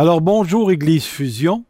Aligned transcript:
Alors 0.00 0.22
bonjour 0.22 0.72
Église 0.72 1.04
Fusion. 1.04 1.66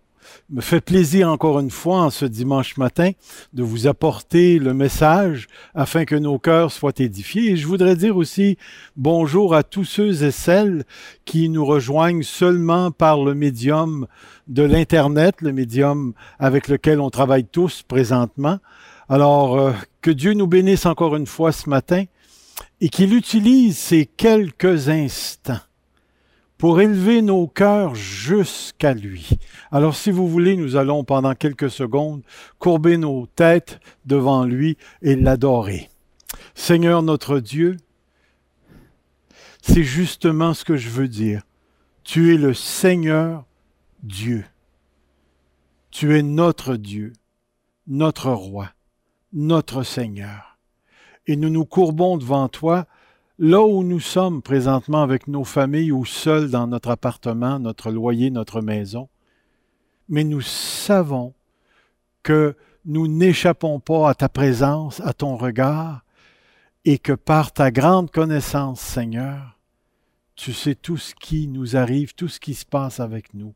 Me 0.50 0.60
fait 0.60 0.80
plaisir 0.80 1.28
encore 1.28 1.58
une 1.58 1.72
fois 1.72 2.02
en 2.02 2.10
ce 2.10 2.24
dimanche 2.24 2.76
matin 2.76 3.10
de 3.54 3.64
vous 3.64 3.88
apporter 3.88 4.60
le 4.60 4.72
message 4.72 5.48
afin 5.74 6.04
que 6.04 6.14
nos 6.14 6.38
cœurs 6.38 6.70
soient 6.70 6.92
édifiés. 6.98 7.50
Et 7.50 7.56
je 7.56 7.66
voudrais 7.66 7.96
dire 7.96 8.16
aussi 8.16 8.56
bonjour 8.94 9.52
à 9.52 9.64
tous 9.64 9.84
ceux 9.84 10.22
et 10.22 10.30
celles 10.30 10.84
qui 11.24 11.48
nous 11.48 11.66
rejoignent 11.66 12.22
seulement 12.22 12.92
par 12.92 13.20
le 13.24 13.34
médium 13.34 14.06
de 14.46 14.62
l'Internet, 14.62 15.42
le 15.42 15.52
médium 15.52 16.12
avec 16.38 16.68
lequel 16.68 17.00
on 17.00 17.10
travaille 17.10 17.46
tous 17.46 17.82
présentement. 17.82 18.60
Alors, 19.08 19.58
euh, 19.58 19.72
que 20.02 20.12
Dieu 20.12 20.34
nous 20.34 20.46
bénisse 20.46 20.86
encore 20.86 21.16
une 21.16 21.26
fois 21.26 21.50
ce 21.50 21.68
matin 21.68 22.04
et 22.80 22.90
qu'il 22.90 23.12
utilise 23.12 23.76
ces 23.76 24.06
quelques 24.06 24.88
instants 24.88 25.58
pour 26.60 26.82
élever 26.82 27.22
nos 27.22 27.46
cœurs 27.46 27.94
jusqu'à 27.94 28.92
lui. 28.92 29.30
Alors 29.72 29.96
si 29.96 30.10
vous 30.10 30.28
voulez, 30.28 30.58
nous 30.58 30.76
allons 30.76 31.04
pendant 31.04 31.34
quelques 31.34 31.70
secondes 31.70 32.22
courber 32.58 32.98
nos 32.98 33.26
têtes 33.26 33.80
devant 34.04 34.44
lui 34.44 34.76
et 35.00 35.16
l'adorer. 35.16 35.88
Seigneur 36.54 37.02
notre 37.02 37.40
Dieu, 37.40 37.78
c'est 39.62 39.82
justement 39.82 40.52
ce 40.52 40.66
que 40.66 40.76
je 40.76 40.90
veux 40.90 41.08
dire. 41.08 41.44
Tu 42.04 42.34
es 42.34 42.36
le 42.36 42.52
Seigneur 42.52 43.46
Dieu. 44.02 44.44
Tu 45.90 46.14
es 46.14 46.22
notre 46.22 46.76
Dieu, 46.76 47.14
notre 47.86 48.32
roi, 48.32 48.68
notre 49.32 49.82
Seigneur. 49.82 50.58
Et 51.26 51.36
nous 51.36 51.48
nous 51.48 51.64
courbons 51.64 52.18
devant 52.18 52.48
toi 52.48 52.86
là 53.40 53.62
où 53.62 53.82
nous 53.82 54.00
sommes 54.00 54.42
présentement 54.42 55.02
avec 55.02 55.26
nos 55.26 55.44
familles 55.44 55.92
ou 55.92 56.04
seuls 56.04 56.50
dans 56.50 56.66
notre 56.66 56.90
appartement, 56.90 57.58
notre 57.58 57.90
loyer, 57.90 58.30
notre 58.30 58.60
maison, 58.60 59.08
mais 60.10 60.24
nous 60.24 60.42
savons 60.42 61.32
que 62.22 62.54
nous 62.84 63.08
n'échappons 63.08 63.80
pas 63.80 64.10
à 64.10 64.14
ta 64.14 64.28
présence, 64.28 65.00
à 65.00 65.14
ton 65.14 65.36
regard, 65.36 66.04
et 66.84 66.98
que 66.98 67.14
par 67.14 67.52
ta 67.52 67.70
grande 67.70 68.10
connaissance, 68.10 68.80
Seigneur, 68.80 69.58
tu 70.34 70.52
sais 70.52 70.74
tout 70.74 70.98
ce 70.98 71.14
qui 71.14 71.48
nous 71.48 71.78
arrive, 71.78 72.14
tout 72.14 72.28
ce 72.28 72.40
qui 72.40 72.52
se 72.52 72.66
passe 72.66 73.00
avec 73.00 73.32
nous. 73.32 73.54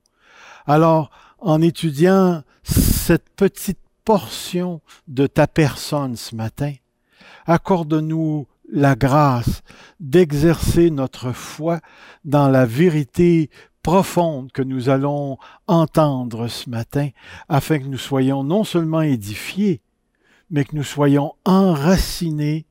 Alors, 0.64 1.10
en 1.38 1.60
étudiant 1.60 2.42
cette 2.62 3.28
petite 3.36 3.80
portion 4.06 4.80
de 5.08 5.26
ta 5.26 5.46
personne 5.46 6.16
ce 6.16 6.34
matin, 6.34 6.72
accorde-nous 7.44 8.46
la 8.70 8.94
grâce 8.94 9.62
d'exercer 10.00 10.90
notre 10.90 11.32
foi 11.32 11.80
dans 12.24 12.48
la 12.48 12.66
vérité 12.66 13.50
profonde 13.82 14.50
que 14.52 14.62
nous 14.62 14.88
allons 14.88 15.36
entendre 15.66 16.48
ce 16.48 16.70
matin, 16.70 17.10
afin 17.48 17.78
que 17.78 17.84
nous 17.84 17.98
soyons 17.98 18.42
non 18.42 18.64
seulement 18.64 19.02
édifiés, 19.02 19.82
mais 20.50 20.64
que 20.64 20.74
nous 20.74 20.84
soyons 20.84 21.34
enracinés 21.44 22.66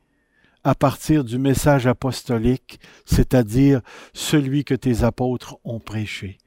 à 0.64 0.76
partir 0.76 1.24
du 1.24 1.38
message 1.38 1.88
apostolique, 1.88 2.80
c'est-à-dire 3.06 3.82
celui 4.14 4.64
que 4.64 4.74
tes 4.74 5.04
apôtres 5.04 5.58
ont 5.64 5.80
prêché. 5.80 6.38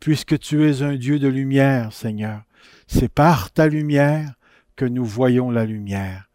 Puisque 0.00 0.38
tu 0.38 0.68
es 0.68 0.82
un 0.82 0.94
Dieu 0.94 1.18
de 1.18 1.28
lumière, 1.28 1.92
Seigneur, 1.92 2.42
c'est 2.86 3.12
par 3.12 3.50
ta 3.50 3.66
lumière 3.66 4.34
que 4.76 4.84
nous 4.84 5.04
voyons 5.04 5.50
la 5.50 5.64
lumière. 5.64 6.25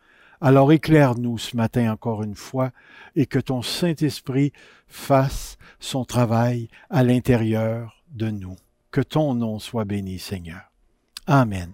Alors 0.42 0.72
éclaire-nous 0.72 1.38
ce 1.38 1.56
matin 1.56 1.92
encore 1.92 2.24
une 2.24 2.36
fois 2.36 2.72
et 3.16 3.28
que 3.28 3.38
ton 3.38 3.62
Saint-Esprit 3.62 4.52
fasse 4.88 5.58
son 5.80 6.04
travail 6.04 6.68
à 6.90 7.04
l'intérieur 7.04 8.04
de 8.12 8.32
nous. 8.32 8.56
Que 8.90 9.02
ton 9.02 9.36
nom 9.36 9.60
soit 9.60 9.86
béni, 9.86 10.18
Seigneur. 10.18 10.72
Amen. 11.28 11.72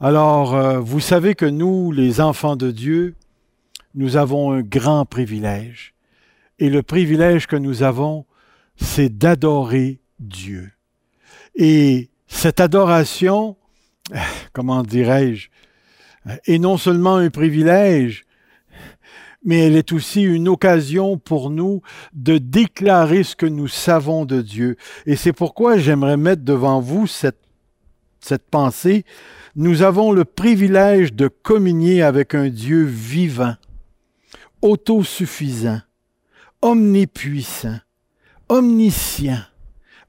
Alors, 0.00 0.54
euh, 0.54 0.80
vous 0.80 1.00
savez 1.00 1.34
que 1.34 1.44
nous, 1.44 1.92
les 1.92 2.20
enfants 2.20 2.56
de 2.56 2.70
Dieu, 2.70 3.14
nous 3.94 4.16
avons 4.16 4.52
un 4.52 4.62
grand 4.62 5.04
privilège. 5.04 5.94
Et 6.58 6.70
le 6.70 6.82
privilège 6.82 7.46
que 7.46 7.56
nous 7.56 7.82
avons, 7.82 8.24
c'est 8.76 9.16
d'adorer 9.16 10.00
Dieu. 10.18 10.72
Et 11.54 12.10
cette 12.26 12.60
adoration, 12.60 13.56
comment 14.52 14.82
dirais-je, 14.82 15.48
est 16.46 16.58
non 16.58 16.76
seulement 16.76 17.16
un 17.16 17.30
privilège, 17.30 18.24
mais 19.44 19.66
elle 19.66 19.76
est 19.76 19.92
aussi 19.92 20.22
une 20.22 20.48
occasion 20.48 21.16
pour 21.16 21.50
nous 21.50 21.80
de 22.12 22.38
déclarer 22.38 23.22
ce 23.22 23.36
que 23.36 23.46
nous 23.46 23.68
savons 23.68 24.24
de 24.24 24.42
Dieu. 24.42 24.76
Et 25.06 25.16
c'est 25.16 25.32
pourquoi 25.32 25.78
j'aimerais 25.78 26.16
mettre 26.16 26.42
devant 26.42 26.80
vous 26.80 27.06
cette, 27.06 27.40
cette 28.20 28.48
pensée. 28.48 29.04
Nous 29.54 29.82
avons 29.82 30.12
le 30.12 30.24
privilège 30.24 31.12
de 31.12 31.28
communier 31.28 32.02
avec 32.02 32.34
un 32.34 32.48
Dieu 32.48 32.84
vivant, 32.84 33.54
autosuffisant, 34.60 35.80
omnipuissant, 36.60 37.78
omniscient, 38.48 39.42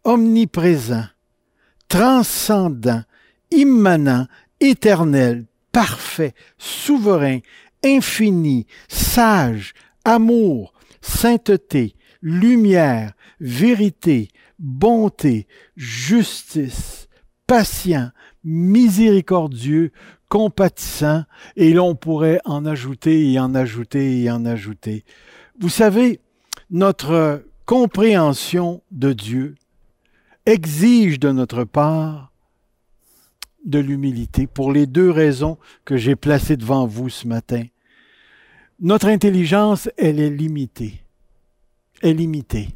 omniprésent, 0.04 1.06
transcendant, 1.88 3.04
immanent, 3.52 4.28
éternel, 4.60 5.46
parfait, 5.72 6.34
souverain, 6.58 7.40
infini, 7.84 8.66
sage, 8.88 9.74
amour, 10.06 10.74
sainteté, 11.02 11.96
lumière, 12.22 13.14
vérité, 13.40 14.30
bonté, 14.58 15.48
justice, 15.76 17.08
patient, 17.48 18.12
miséricordieux, 18.44 19.92
compatissant, 20.30 21.24
et 21.56 21.74
l'on 21.74 21.96
pourrait 21.96 22.40
en 22.46 22.66
ajouter 22.66 23.32
et 23.32 23.40
en 23.40 23.56
ajouter 23.56 24.22
et 24.22 24.30
en 24.32 24.46
ajouter. 24.46 25.04
Vous 25.60 25.70
savez, 25.70 26.20
notre 26.70 27.44
compréhension 27.66 28.82
de 28.92 29.14
Dieu 29.14 29.56
exige 30.46 31.20
de 31.20 31.32
notre 31.32 31.64
part 31.64 32.29
de 33.66 33.80
l'humilité 33.80 34.48
pour 34.48 34.72
les 34.72 34.86
deux 34.86 35.10
raisons 35.10 35.58
que 35.86 35.98
j'ai 35.98 36.16
placées 36.16 36.58
devant 36.58 36.88
vous 36.88 37.10
ce 37.10 37.28
matin. 37.28 37.64
Notre 38.80 39.08
intelligence, 39.08 39.90
elle 39.98 40.20
est 40.20 40.30
limitée. 40.30 41.02
Est 42.02 42.14
limitée. 42.14 42.70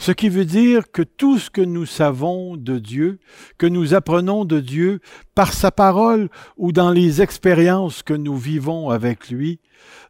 Ce 0.00 0.12
qui 0.12 0.30
veut 0.30 0.46
dire 0.46 0.90
que 0.90 1.02
tout 1.02 1.38
ce 1.38 1.50
que 1.50 1.60
nous 1.60 1.84
savons 1.84 2.56
de 2.56 2.78
Dieu, 2.78 3.18
que 3.58 3.66
nous 3.66 3.92
apprenons 3.92 4.46
de 4.46 4.60
Dieu 4.60 5.00
par 5.34 5.52
sa 5.52 5.70
parole 5.70 6.30
ou 6.56 6.72
dans 6.72 6.90
les 6.90 7.20
expériences 7.20 8.02
que 8.02 8.14
nous 8.14 8.36
vivons 8.36 8.88
avec 8.88 9.28
lui, 9.28 9.60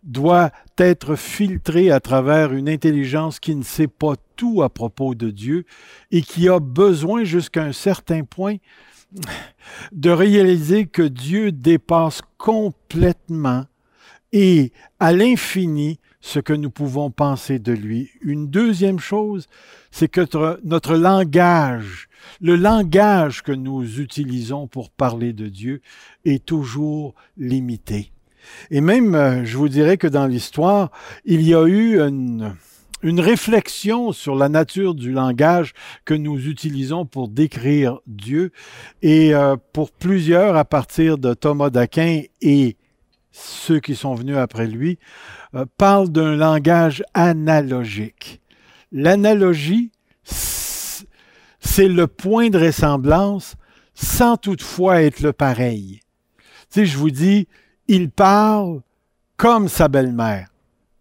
doit 0.03 0.51
être 0.79 1.17
filtré 1.17 1.91
à 1.91 2.01
travers 2.01 2.53
une 2.53 2.69
intelligence 2.69 3.41
qui 3.41 3.55
ne 3.55 3.65
sait 3.65 3.89
pas 3.89 4.15
tout 4.37 4.63
à 4.63 4.69
propos 4.69 5.15
de 5.15 5.31
Dieu 5.31 5.65
et 6.11 6.23
qui 6.23 6.49
a 6.49 6.61
besoin 6.61 7.25
jusqu'à 7.25 7.65
un 7.65 7.73
certain 7.73 8.23
point 8.23 8.57
de 9.93 10.11
réaliser 10.11 10.87
que 10.87 11.03
Dieu 11.03 11.53
dépasse 11.53 12.21
complètement 12.39 13.65
et 14.33 14.73
à 14.99 15.13
l'infini 15.13 15.99
ce 16.21 16.39
que 16.39 16.53
nous 16.53 16.71
pouvons 16.71 17.11
penser 17.11 17.59
de 17.59 17.73
lui. 17.73 18.11
Une 18.21 18.49
deuxième 18.49 18.99
chose, 18.99 19.47
c'est 19.91 20.09
que 20.09 20.27
notre, 20.65 20.95
langage, 20.95 22.09
le 22.41 22.57
langage 22.57 23.43
que 23.43 23.53
nous 23.53 24.01
utilisons 24.01 24.67
pour 24.67 24.91
parler 24.91 25.33
de 25.33 25.49
Dieu 25.49 25.81
est 26.25 26.45
toujours 26.45 27.15
limité. 27.37 28.13
Et 28.71 28.81
même, 28.81 29.15
euh, 29.15 29.45
je 29.45 29.57
vous 29.57 29.69
dirais 29.69 29.97
que 29.99 30.07
dans 30.07 30.27
l'histoire, 30.27 30.91
il 31.25 31.43
y 31.43 31.55
a 31.55 31.67
eu 31.67 32.01
une, 32.01 32.55
une 33.03 33.21
réflexion 33.21 34.13
sur 34.13 34.35
la 34.35 34.49
nature 34.49 34.95
du 34.95 35.13
langage 35.13 35.73
que 36.05 36.15
nous 36.15 36.49
utilisons 36.49 37.07
pour 37.07 37.29
décrire 37.29 38.01
Dieu. 38.07 38.53
Et 39.03 39.35
euh, 39.35 39.57
pour 39.73 39.91
plusieurs, 39.91 40.57
à 40.57 40.65
partir 40.65 41.19
de 41.19 41.35
Thomas 41.35 41.71
d'Aquin 41.71 42.23
et 42.41 42.77
ceux 43.33 43.81
qui 43.81 43.95
sont 43.95 44.15
venus 44.15 44.37
après 44.37 44.67
lui, 44.67 44.99
euh, 45.55 45.65
parlent 45.79 46.11
d'un 46.11 46.37
langage 46.37 47.03
analogique. 47.15 48.41
L'analogie, 48.93 49.93
c'est 50.25 51.89
le 51.89 52.07
point 52.07 52.51
de 52.51 52.59
ressemblance 52.59 53.55
sans 53.95 54.37
toutefois 54.37 55.03
être 55.03 55.21
le 55.21 55.33
pareil. 55.33 56.01
Tu 56.71 56.81
sais, 56.81 56.87
je 56.87 56.99
vous 56.99 57.11
dis, 57.11 57.49
il 57.89 58.11
parle 58.11 58.81
comme 59.37 59.69
sa 59.69 59.89
belle-mère. 59.89 60.49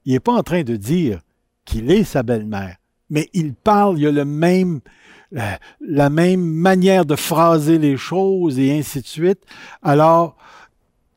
Il 0.06 0.14
n'est 0.14 0.20
pas 0.20 0.34
en 0.34 0.44
train 0.44 0.64
de 0.64 0.76
dire 0.76 1.22
qu'il 1.70 1.92
est 1.92 2.04
sa 2.04 2.24
belle-mère. 2.24 2.78
Mais 3.10 3.30
il 3.34 3.54
parle, 3.54 4.00
il 4.00 4.08
a 4.08 4.12
le 4.12 4.26
même, 4.26 4.82
la, 5.32 5.60
la, 5.82 6.10
même 6.10 6.42
manière 6.42 7.06
de 7.06 7.16
phraser 7.16 7.78
les 7.78 7.98
choses 7.98 8.60
et 8.60 8.78
ainsi 8.78 9.02
de 9.02 9.08
suite. 9.08 9.42
Alors, 9.84 10.36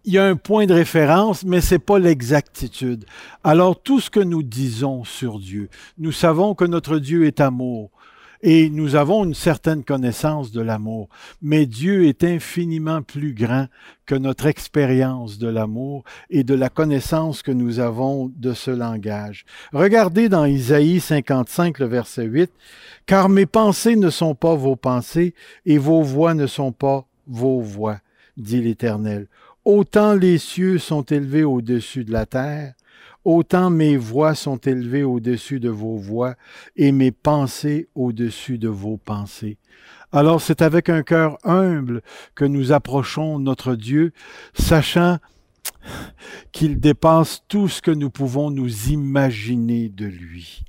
il 0.05 0.13
y 0.13 0.19
a 0.19 0.25
un 0.25 0.37
point 0.37 0.67
de 0.67 0.75
référence, 0.75 1.45
mais 1.45 1.61
c'est 1.61 1.79
pas 1.79 1.99
l'exactitude. 1.99 3.05
Alors, 3.45 3.81
tout 3.81 4.01
ce 4.01 4.11
que 4.11 4.21
nous 4.21 4.43
disons 4.43 5.05
sur 5.05 5.39
Dieu, 5.39 5.69
nous 5.99 6.13
savons 6.13 6.55
que 6.55 6.65
notre 6.65 6.99
Dieu 6.99 7.27
est 7.27 7.41
amour. 7.41 7.91
Et 8.43 8.71
nous 8.71 8.97
avons 8.97 9.25
une 9.25 9.35
certaine 9.35 9.85
connaissance 9.85 10.51
de 10.51 10.61
l'amour. 10.61 11.09
Mais 11.41 11.67
Dieu 11.67 12.07
est 12.07 12.25
infiniment 12.25 13.03
plus 13.03 13.35
grand 13.35 13.69
que 14.05 14.15
notre 14.15 14.47
expérience 14.47 15.39
de 15.39 15.49
l'amour 15.49 16.05
et 16.29 16.43
de 16.43 16.55
la 16.55 16.69
connaissance 16.69 17.43
que 17.43 17.53
nous 17.53 17.79
avons 17.79 18.33
de 18.37 18.53
ce 18.53 18.71
langage. 18.71 19.45
Regardez 19.73 20.29
dans 20.29 20.45
Isaïe 20.45 21.01
55, 21.01 21.79
le 21.79 21.87
verset 21.87 22.25
8, 22.25 22.51
Car 23.07 23.29
mes 23.29 23.47
pensées 23.47 23.97
ne 23.97 24.11
sont 24.11 24.35
pas 24.35 24.55
vos 24.55 24.77
pensées 24.77 25.35
et 25.65 25.79
vos 25.79 26.03
voix 26.03 26.35
ne 26.35 26.47
sont 26.47 26.73
pas 26.73 27.07
vos 27.29 27.61
voix, 27.61 27.99
dit 28.37 28.61
l'Éternel. 28.61 29.29
Autant 29.65 30.15
les 30.15 30.39
cieux 30.39 30.79
sont 30.79 31.03
élevés 31.03 31.45
au-dessus 31.45 32.05
de 32.05 32.13
la 32.13 32.27
terre, 32.27 32.75
autant 33.25 33.71
mes 33.71 33.97
voix 33.97 34.35
sont 34.35 34.57
élevées 34.59 35.05
au-dessus 35.05 35.61
de 35.61 35.69
vos 35.69 35.97
voix 35.97 36.35
et 36.77 36.93
mes 36.93 37.13
pensées 37.13 37.89
au-dessus 37.95 38.59
de 38.59 38.69
vos 38.69 38.97
pensées. 38.97 39.59
Alors 40.13 40.41
c'est 40.41 40.63
avec 40.63 40.89
un 40.89 41.03
cœur 41.03 41.39
humble 41.45 42.03
que 42.35 42.45
nous 42.45 42.73
approchons 42.73 43.39
notre 43.39 43.75
Dieu, 43.75 44.13
sachant 44.55 45.19
qu'il 46.53 46.81
dépasse 46.81 47.43
tout 47.49 47.69
ce 47.69 47.81
que 47.81 47.91
nous 47.91 48.11
pouvons 48.11 48.51
nous 48.51 48.89
imaginer 48.89 49.89
de 49.89 50.07
lui. 50.07 50.65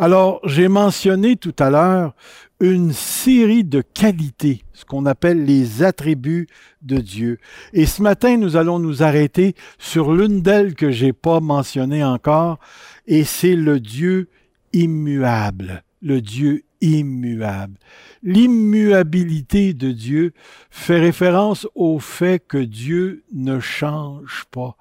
Alors, 0.00 0.40
j'ai 0.44 0.68
mentionné 0.68 1.34
tout 1.34 1.54
à 1.58 1.70
l'heure 1.70 2.14
une 2.60 2.92
série 2.92 3.64
de 3.64 3.82
qualités, 3.82 4.62
ce 4.72 4.84
qu'on 4.84 5.06
appelle 5.06 5.44
les 5.44 5.82
attributs 5.82 6.48
de 6.82 6.98
Dieu. 6.98 7.38
Et 7.72 7.86
ce 7.86 8.02
matin, 8.02 8.36
nous 8.36 8.56
allons 8.56 8.78
nous 8.78 9.02
arrêter 9.02 9.54
sur 9.78 10.12
l'une 10.12 10.42
d'elles 10.42 10.74
que 10.74 10.90
j'ai 10.90 11.12
pas 11.12 11.40
mentionnée 11.40 12.02
encore, 12.02 12.58
et 13.06 13.24
c'est 13.24 13.56
le 13.56 13.78
Dieu 13.78 14.28
immuable, 14.72 15.84
le 16.02 16.20
Dieu 16.20 16.64
immuable. 16.80 17.78
L'immuabilité 18.22 19.74
de 19.74 19.92
Dieu 19.92 20.32
fait 20.70 20.98
référence 20.98 21.66
au 21.74 21.98
fait 21.98 22.44
que 22.46 22.58
Dieu 22.58 23.24
ne 23.32 23.60
change 23.60 24.44
pas. 24.50 24.76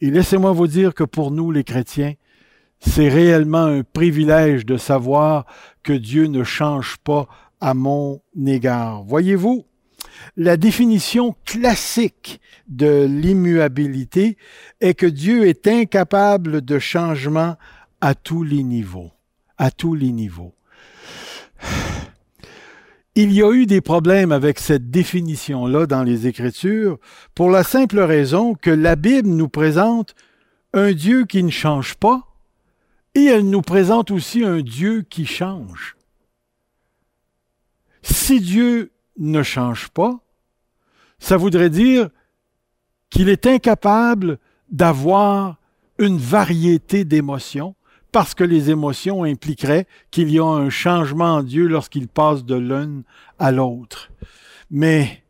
Et 0.00 0.10
laissez-moi 0.10 0.52
vous 0.52 0.66
dire 0.66 0.94
que 0.94 1.04
pour 1.04 1.30
nous, 1.30 1.50
les 1.50 1.64
chrétiens, 1.64 2.14
c'est 2.84 3.08
réellement 3.08 3.64
un 3.64 3.82
privilège 3.84 4.66
de 4.66 4.76
savoir 4.76 5.46
que 5.82 5.92
Dieu 5.92 6.26
ne 6.26 6.44
change 6.44 6.96
pas 6.98 7.28
à 7.60 7.74
mon 7.74 8.20
égard. 8.44 9.04
Voyez-vous, 9.04 9.64
la 10.36 10.56
définition 10.56 11.34
classique 11.44 12.40
de 12.68 13.06
l'immuabilité 13.08 14.36
est 14.80 14.94
que 14.94 15.06
Dieu 15.06 15.46
est 15.46 15.66
incapable 15.68 16.62
de 16.62 16.78
changement 16.78 17.56
à 18.00 18.14
tous 18.14 18.42
les 18.42 18.62
niveaux. 18.62 19.12
À 19.58 19.70
tous 19.70 19.94
les 19.94 20.10
niveaux. 20.10 20.54
Il 23.14 23.32
y 23.32 23.42
a 23.42 23.52
eu 23.52 23.66
des 23.66 23.80
problèmes 23.80 24.32
avec 24.32 24.58
cette 24.58 24.90
définition-là 24.90 25.86
dans 25.86 26.02
les 26.02 26.26
Écritures 26.26 26.98
pour 27.34 27.50
la 27.50 27.62
simple 27.62 28.00
raison 28.00 28.54
que 28.54 28.70
la 28.70 28.96
Bible 28.96 29.28
nous 29.28 29.48
présente 29.48 30.14
un 30.72 30.92
Dieu 30.92 31.26
qui 31.26 31.42
ne 31.42 31.50
change 31.50 31.94
pas, 31.94 32.31
et 33.14 33.24
elle 33.24 33.48
nous 33.48 33.62
présente 33.62 34.10
aussi 34.10 34.44
un 34.44 34.60
Dieu 34.60 35.02
qui 35.02 35.26
change. 35.26 35.96
Si 38.02 38.40
Dieu 38.40 38.92
ne 39.18 39.42
change 39.42 39.88
pas, 39.90 40.20
ça 41.18 41.36
voudrait 41.36 41.70
dire 41.70 42.08
qu'il 43.10 43.28
est 43.28 43.46
incapable 43.46 44.38
d'avoir 44.70 45.56
une 45.98 46.18
variété 46.18 47.04
d'émotions, 47.04 47.76
parce 48.10 48.34
que 48.34 48.44
les 48.44 48.70
émotions 48.70 49.24
impliqueraient 49.24 49.86
qu'il 50.10 50.30
y 50.30 50.38
a 50.38 50.44
un 50.44 50.70
changement 50.70 51.36
en 51.36 51.42
Dieu 51.42 51.66
lorsqu'il 51.66 52.08
passe 52.08 52.44
de 52.44 52.56
l'une 52.56 53.04
à 53.38 53.52
l'autre. 53.52 54.10
Mais 54.70 55.22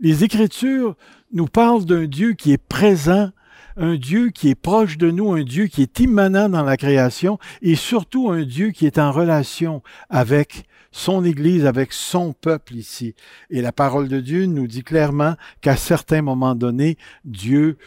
les 0.00 0.24
Écritures 0.24 0.96
nous 1.32 1.46
parlent 1.46 1.84
d'un 1.84 2.06
Dieu 2.06 2.32
qui 2.32 2.52
est 2.52 2.58
présent 2.58 3.30
un 3.76 3.96
Dieu 3.96 4.30
qui 4.30 4.50
est 4.50 4.54
proche 4.54 4.98
de 4.98 5.10
nous, 5.10 5.32
un 5.32 5.42
Dieu 5.42 5.66
qui 5.66 5.82
est 5.82 6.00
immanent 6.00 6.48
dans 6.48 6.62
la 6.62 6.76
création 6.76 7.38
et 7.62 7.74
surtout 7.74 8.30
un 8.30 8.42
Dieu 8.42 8.70
qui 8.70 8.86
est 8.86 8.98
en 8.98 9.12
relation 9.12 9.82
avec 10.10 10.64
son 10.92 11.24
Église, 11.24 11.66
avec 11.66 11.92
son 11.92 12.32
peuple 12.32 12.74
ici. 12.74 13.14
Et 13.50 13.60
la 13.60 13.72
parole 13.72 14.08
de 14.08 14.20
Dieu 14.20 14.46
nous 14.46 14.66
dit 14.66 14.84
clairement 14.84 15.34
qu'à 15.60 15.76
certains 15.76 16.22
moments 16.22 16.54
donnés, 16.54 16.96
Dieu 17.24 17.78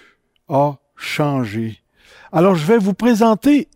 a 0.50 0.78
changé. 0.96 1.82
Alors 2.32 2.56
je 2.56 2.66
vais 2.66 2.78
vous 2.78 2.94
présenter 2.94 3.70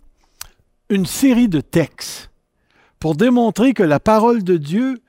une 0.89 1.05
série 1.05 1.47
de 1.47 1.61
textes 1.61 2.29
pour 2.99 3.15
démontrer 3.15 3.73
que 3.73 3.83
la 3.83 3.99
parole 3.99 4.43
de 4.43 4.57
Dieu 4.57 4.99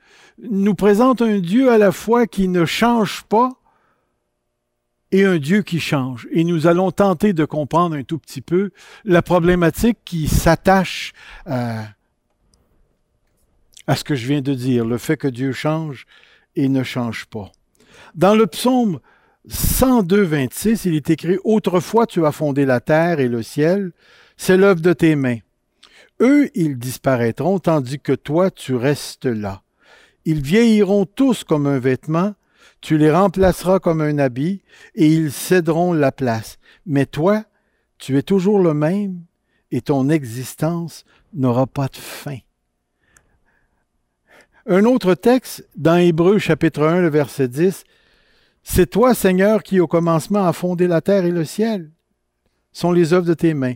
nous 0.41 0.75
présente 0.75 1.21
un 1.21 1.39
Dieu 1.39 1.69
à 1.69 1.77
la 1.77 1.91
fois 1.91 2.25
qui 2.25 2.47
ne 2.47 2.65
change 2.65 3.23
pas, 3.23 3.51
et 5.13 5.25
un 5.25 5.37
Dieu 5.37 5.61
qui 5.61 5.79
change. 5.79 6.27
Et 6.31 6.43
nous 6.43 6.65
allons 6.65 6.91
tenter 6.91 7.33
de 7.33 7.45
comprendre 7.45 7.95
un 7.95 8.03
tout 8.03 8.17
petit 8.17 8.41
peu 8.41 8.71
la 9.05 9.21
problématique 9.21 9.99
qui 10.03 10.27
s'attache 10.27 11.13
à, 11.45 11.85
à 13.85 13.95
ce 13.95 14.03
que 14.03 14.15
je 14.15 14.27
viens 14.27 14.41
de 14.41 14.55
dire, 14.55 14.85
le 14.85 14.97
fait 14.97 15.15
que 15.15 15.27
Dieu 15.27 15.53
change 15.53 16.07
et 16.55 16.67
ne 16.67 16.81
change 16.83 17.27
pas. 17.27 17.51
Dans 18.15 18.33
le 18.33 18.47
psaume 18.47 18.99
102, 19.47 20.23
26, 20.23 20.85
il 20.85 20.95
est 20.95 21.09
écrit 21.11 21.37
Autrefois 21.43 22.07
tu 22.07 22.25
as 22.25 22.31
fondé 22.31 22.65
la 22.65 22.79
terre 22.79 23.19
et 23.19 23.27
le 23.27 23.43
ciel, 23.43 23.91
c'est 24.35 24.57
l'œuvre 24.57 24.81
de 24.81 24.93
tes 24.93 25.15
mains. 25.15 25.39
Eux, 26.21 26.49
ils 26.55 26.79
disparaîtront, 26.79 27.59
tandis 27.59 27.99
que 27.99 28.13
toi, 28.13 28.49
tu 28.49 28.73
restes 28.73 29.25
là. 29.25 29.61
Ils 30.25 30.41
vieilliront 30.41 31.05
tous 31.05 31.43
comme 31.43 31.67
un 31.67 31.79
vêtement, 31.79 32.33
tu 32.81 32.97
les 32.97 33.11
remplaceras 33.11 33.79
comme 33.79 34.01
un 34.01 34.17
habit 34.17 34.61
et 34.95 35.07
ils 35.07 35.31
céderont 35.31 35.93
la 35.93 36.11
place. 36.11 36.57
Mais 36.85 37.05
toi, 37.05 37.45
tu 37.97 38.17
es 38.17 38.23
toujours 38.23 38.59
le 38.59 38.73
même 38.73 39.21
et 39.71 39.81
ton 39.81 40.09
existence 40.09 41.05
n'aura 41.33 41.65
pas 41.67 41.87
de 41.87 41.97
fin. 41.97 42.37
Un 44.65 44.85
autre 44.85 45.13
texte, 45.13 45.67
dans 45.75 45.97
Hébreu 45.97 46.37
chapitre 46.37 46.83
1, 46.83 47.01
le 47.01 47.09
verset 47.09 47.47
10, 47.47 47.83
C'est 48.63 48.89
toi, 48.89 49.13
Seigneur, 49.13 49.61
qui 49.61 49.81
au 49.81 49.87
commencement 49.87 50.47
a 50.47 50.53
fondé 50.53 50.87
la 50.87 51.01
terre 51.01 51.25
et 51.25 51.31
le 51.31 51.43
ciel, 51.43 51.91
sont 52.71 52.91
les 52.91 53.13
œuvres 53.13 53.25
de 53.25 53.33
tes 53.33 53.53
mains. 53.53 53.75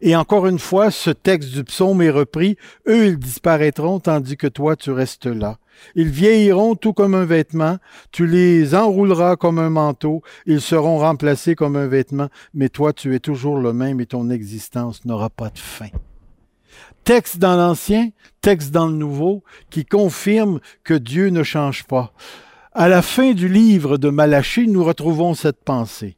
Et 0.00 0.16
encore 0.16 0.46
une 0.46 0.58
fois, 0.58 0.90
ce 0.90 1.10
texte 1.10 1.50
du 1.50 1.64
psaume 1.64 2.02
est 2.02 2.10
repris, 2.10 2.56
eux 2.86 3.06
ils 3.06 3.18
disparaîtront 3.18 4.00
tandis 4.00 4.36
que 4.36 4.46
toi 4.46 4.76
tu 4.76 4.90
restes 4.90 5.26
là. 5.26 5.58
Ils 5.94 6.08
vieilliront 6.08 6.74
tout 6.74 6.92
comme 6.92 7.14
un 7.14 7.24
vêtement, 7.24 7.78
tu 8.12 8.26
les 8.26 8.74
enrouleras 8.74 9.36
comme 9.36 9.58
un 9.58 9.70
manteau, 9.70 10.22
ils 10.46 10.60
seront 10.60 10.98
remplacés 10.98 11.54
comme 11.54 11.76
un 11.76 11.86
vêtement, 11.86 12.28
mais 12.54 12.68
toi 12.68 12.92
tu 12.92 13.14
es 13.14 13.20
toujours 13.20 13.58
le 13.58 13.72
même 13.72 14.00
et 14.00 14.06
ton 14.06 14.30
existence 14.30 15.04
n'aura 15.04 15.30
pas 15.30 15.50
de 15.50 15.58
fin. 15.58 15.88
Texte 17.04 17.38
dans 17.38 17.56
l'Ancien, 17.56 18.10
texte 18.40 18.72
dans 18.72 18.88
le 18.88 18.94
Nouveau, 18.94 19.44
qui 19.70 19.84
confirme 19.84 20.60
que 20.82 20.94
Dieu 20.94 21.28
ne 21.28 21.42
change 21.42 21.84
pas. 21.84 22.12
À 22.72 22.88
la 22.88 23.00
fin 23.00 23.32
du 23.32 23.48
livre 23.48 23.96
de 23.96 24.10
Malachie, 24.10 24.66
nous 24.66 24.84
retrouvons 24.84 25.34
cette 25.34 25.62
pensée. 25.64 26.16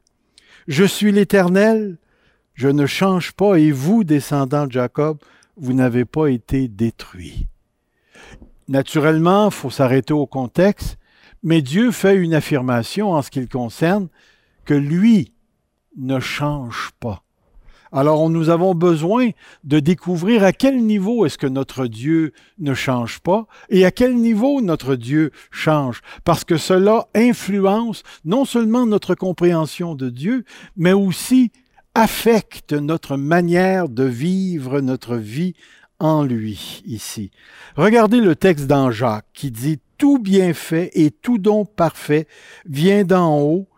Je 0.67 0.85
suis 0.85 1.13
l'Éternel, 1.13 1.99
je 2.55 2.69
ne 2.69 2.87
change 2.87 3.33
pas 3.33 3.57
et 3.57 3.71
vous, 3.71 4.03
descendants 4.03 4.67
de 4.67 4.73
Jacob, 4.73 5.19
vous 5.57 5.73
n'avez 5.73 6.05
pas 6.05 6.27
été 6.29 6.69
détruits. 6.69 7.47
Naturellement, 8.69 9.47
il 9.47 9.55
faut 9.55 9.71
s'arrêter 9.71 10.13
au 10.13 10.27
contexte, 10.27 10.99
mais 11.43 11.63
Dieu 11.63 11.91
fait 11.91 12.17
une 12.17 12.35
affirmation 12.35 13.13
en 13.13 13.23
ce 13.23 13.31
qui 13.31 13.49
concerne 13.49 14.09
que 14.65 14.75
lui 14.75 15.33
ne 15.97 16.21
change 16.21 16.91
pas. 17.01 17.25
Alors 17.91 18.29
nous 18.29 18.51
avons 18.51 18.75
besoin 18.75 19.31
de 19.65 19.81
découvrir 19.81 20.45
à 20.45 20.53
quel 20.53 20.85
niveau 20.85 21.25
est-ce 21.25 21.39
que 21.39 21.47
notre 21.47 21.87
Dieu 21.87 22.33
ne 22.59 22.75
change 22.75 23.21
pas 23.21 23.47
et 23.71 23.87
à 23.87 23.91
quel 23.91 24.17
niveau 24.17 24.61
notre 24.61 24.95
Dieu 24.95 25.31
change, 25.51 26.03
parce 26.25 26.45
que 26.45 26.59
cela 26.59 27.09
influence 27.15 28.03
non 28.27 28.45
seulement 28.45 28.85
notre 28.85 29.15
compréhension 29.15 29.95
de 29.95 30.11
Dieu, 30.11 30.45
mais 30.77 30.93
aussi 30.93 31.51
affecte 31.95 32.75
notre 32.75 33.17
manière 33.17 33.89
de 33.89 34.05
vivre 34.05 34.81
notre 34.81 35.17
vie 35.17 35.55
en 36.01 36.23
lui 36.23 36.83
ici. 36.87 37.31
Regardez 37.77 38.21
le 38.21 38.37
texte 38.37 38.67
dans 38.67 38.91
qui 39.33 39.51
dit 39.51 39.81
Tout 39.97 40.19
bienfait 40.19 40.91
et 40.95 41.11
tout 41.11 41.39
don 41.39 41.65
parfait 41.65 42.27
vient 42.67 43.05
d'en 43.05 43.39
haut. 43.41 43.69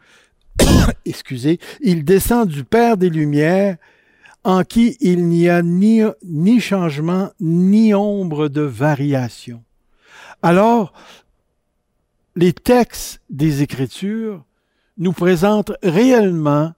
Excusez, 1.05 1.59
il 1.81 2.05
descend 2.05 2.49
du 2.49 2.65
Père 2.65 2.97
des 2.97 3.11
Lumières 3.11 3.77
en 4.45 4.65
qui 4.65 4.97
il 5.01 5.29
n'y 5.29 5.49
a 5.49 5.63
ni, 5.63 6.01
ni 6.25 6.61
changement 6.61 7.31
ni 7.41 7.95
ombre 7.95 8.49
de 8.49 8.63
variation. 8.63 9.63
Alors, 10.43 10.93
les 12.37 12.53
textes 12.53 13.21
des 13.29 13.63
Écritures 13.63 14.45
nous 14.97 15.13
présentent 15.13 15.73
réellement 15.83 16.73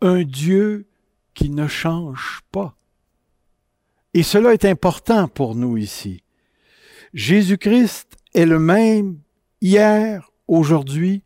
un 0.00 0.22
Dieu 0.22 0.86
qui 1.34 1.50
ne 1.50 1.68
change 1.68 2.40
pas. 2.50 2.74
Et 4.16 4.22
cela 4.22 4.54
est 4.54 4.64
important 4.64 5.28
pour 5.28 5.54
nous 5.54 5.76
ici. 5.76 6.22
Jésus-Christ 7.12 8.16
est 8.32 8.46
le 8.46 8.58
même 8.58 9.18
hier, 9.60 10.32
aujourd'hui 10.48 11.22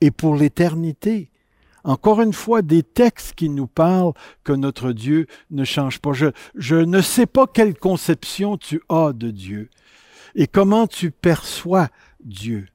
et 0.00 0.10
pour 0.10 0.34
l'éternité. 0.34 1.30
Encore 1.84 2.20
une 2.20 2.32
fois, 2.32 2.62
des 2.62 2.82
textes 2.82 3.34
qui 3.34 3.48
nous 3.48 3.68
parlent 3.68 4.14
que 4.42 4.52
notre 4.52 4.90
Dieu 4.90 5.28
ne 5.52 5.62
change 5.62 6.00
pas. 6.00 6.10
Je, 6.56 6.74
ne 6.74 7.00
sais 7.00 7.26
pas 7.26 7.46
quelle 7.46 7.78
conception 7.78 8.56
tu 8.56 8.82
as 8.88 9.12
de 9.12 9.30
Dieu 9.30 9.70
et 10.34 10.48
comment 10.48 10.88
tu 10.88 11.12
perçois 11.12 11.90
Dieu. 12.24 12.66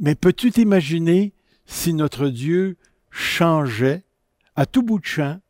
Mais 0.00 0.14
peux-tu 0.14 0.50
t'imaginer 0.50 1.32
si 1.64 1.94
notre 1.94 2.28
Dieu 2.28 2.76
changeait 3.08 4.04
à 4.54 4.66
tout 4.66 4.82
bout 4.82 4.98
de 4.98 5.06
champ 5.06 5.40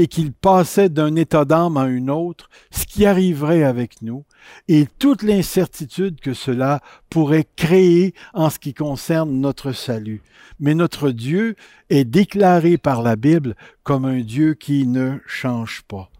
et 0.00 0.06
qu'il 0.06 0.32
passait 0.32 0.88
d'un 0.88 1.14
état 1.14 1.44
d'âme 1.44 1.76
à 1.76 1.82
un 1.82 2.08
autre, 2.08 2.48
ce 2.70 2.86
qui 2.86 3.04
arriverait 3.04 3.64
avec 3.64 4.00
nous 4.00 4.24
et 4.66 4.86
toute 4.98 5.22
l'incertitude 5.22 6.20
que 6.20 6.32
cela 6.32 6.80
pourrait 7.10 7.46
créer 7.54 8.14
en 8.32 8.48
ce 8.48 8.58
qui 8.58 8.72
concerne 8.72 9.30
notre 9.30 9.72
salut. 9.72 10.22
Mais 10.58 10.74
notre 10.74 11.10
Dieu 11.10 11.54
est 11.90 12.06
déclaré 12.06 12.78
par 12.78 13.02
la 13.02 13.14
Bible 13.14 13.56
comme 13.82 14.06
un 14.06 14.20
Dieu 14.20 14.54
qui 14.54 14.86
ne 14.86 15.18
change 15.26 15.82
pas. 15.86 16.10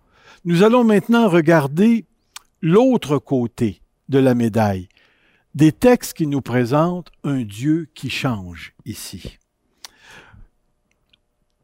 Nous 0.44 0.62
allons 0.62 0.84
maintenant 0.84 1.30
regarder 1.30 2.04
l'autre 2.60 3.16
côté 3.16 3.80
de 4.10 4.18
la 4.18 4.34
médaille, 4.34 4.90
des 5.54 5.72
textes 5.72 6.12
qui 6.12 6.26
nous 6.26 6.42
présentent 6.42 7.10
un 7.24 7.44
Dieu 7.44 7.88
qui 7.94 8.10
change 8.10 8.74
ici. 8.84 9.38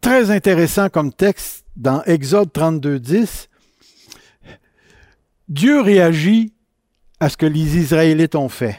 Très 0.00 0.30
intéressant 0.30 0.88
comme 0.88 1.12
texte 1.12 1.65
dans 1.76 2.02
Exode 2.04 2.52
32, 2.52 2.98
10. 2.98 3.48
Dieu 5.48 5.80
réagit 5.80 6.52
à 7.20 7.28
ce 7.28 7.36
que 7.36 7.46
les 7.46 7.76
Israélites 7.76 8.34
ont 8.34 8.48
fait. 8.48 8.76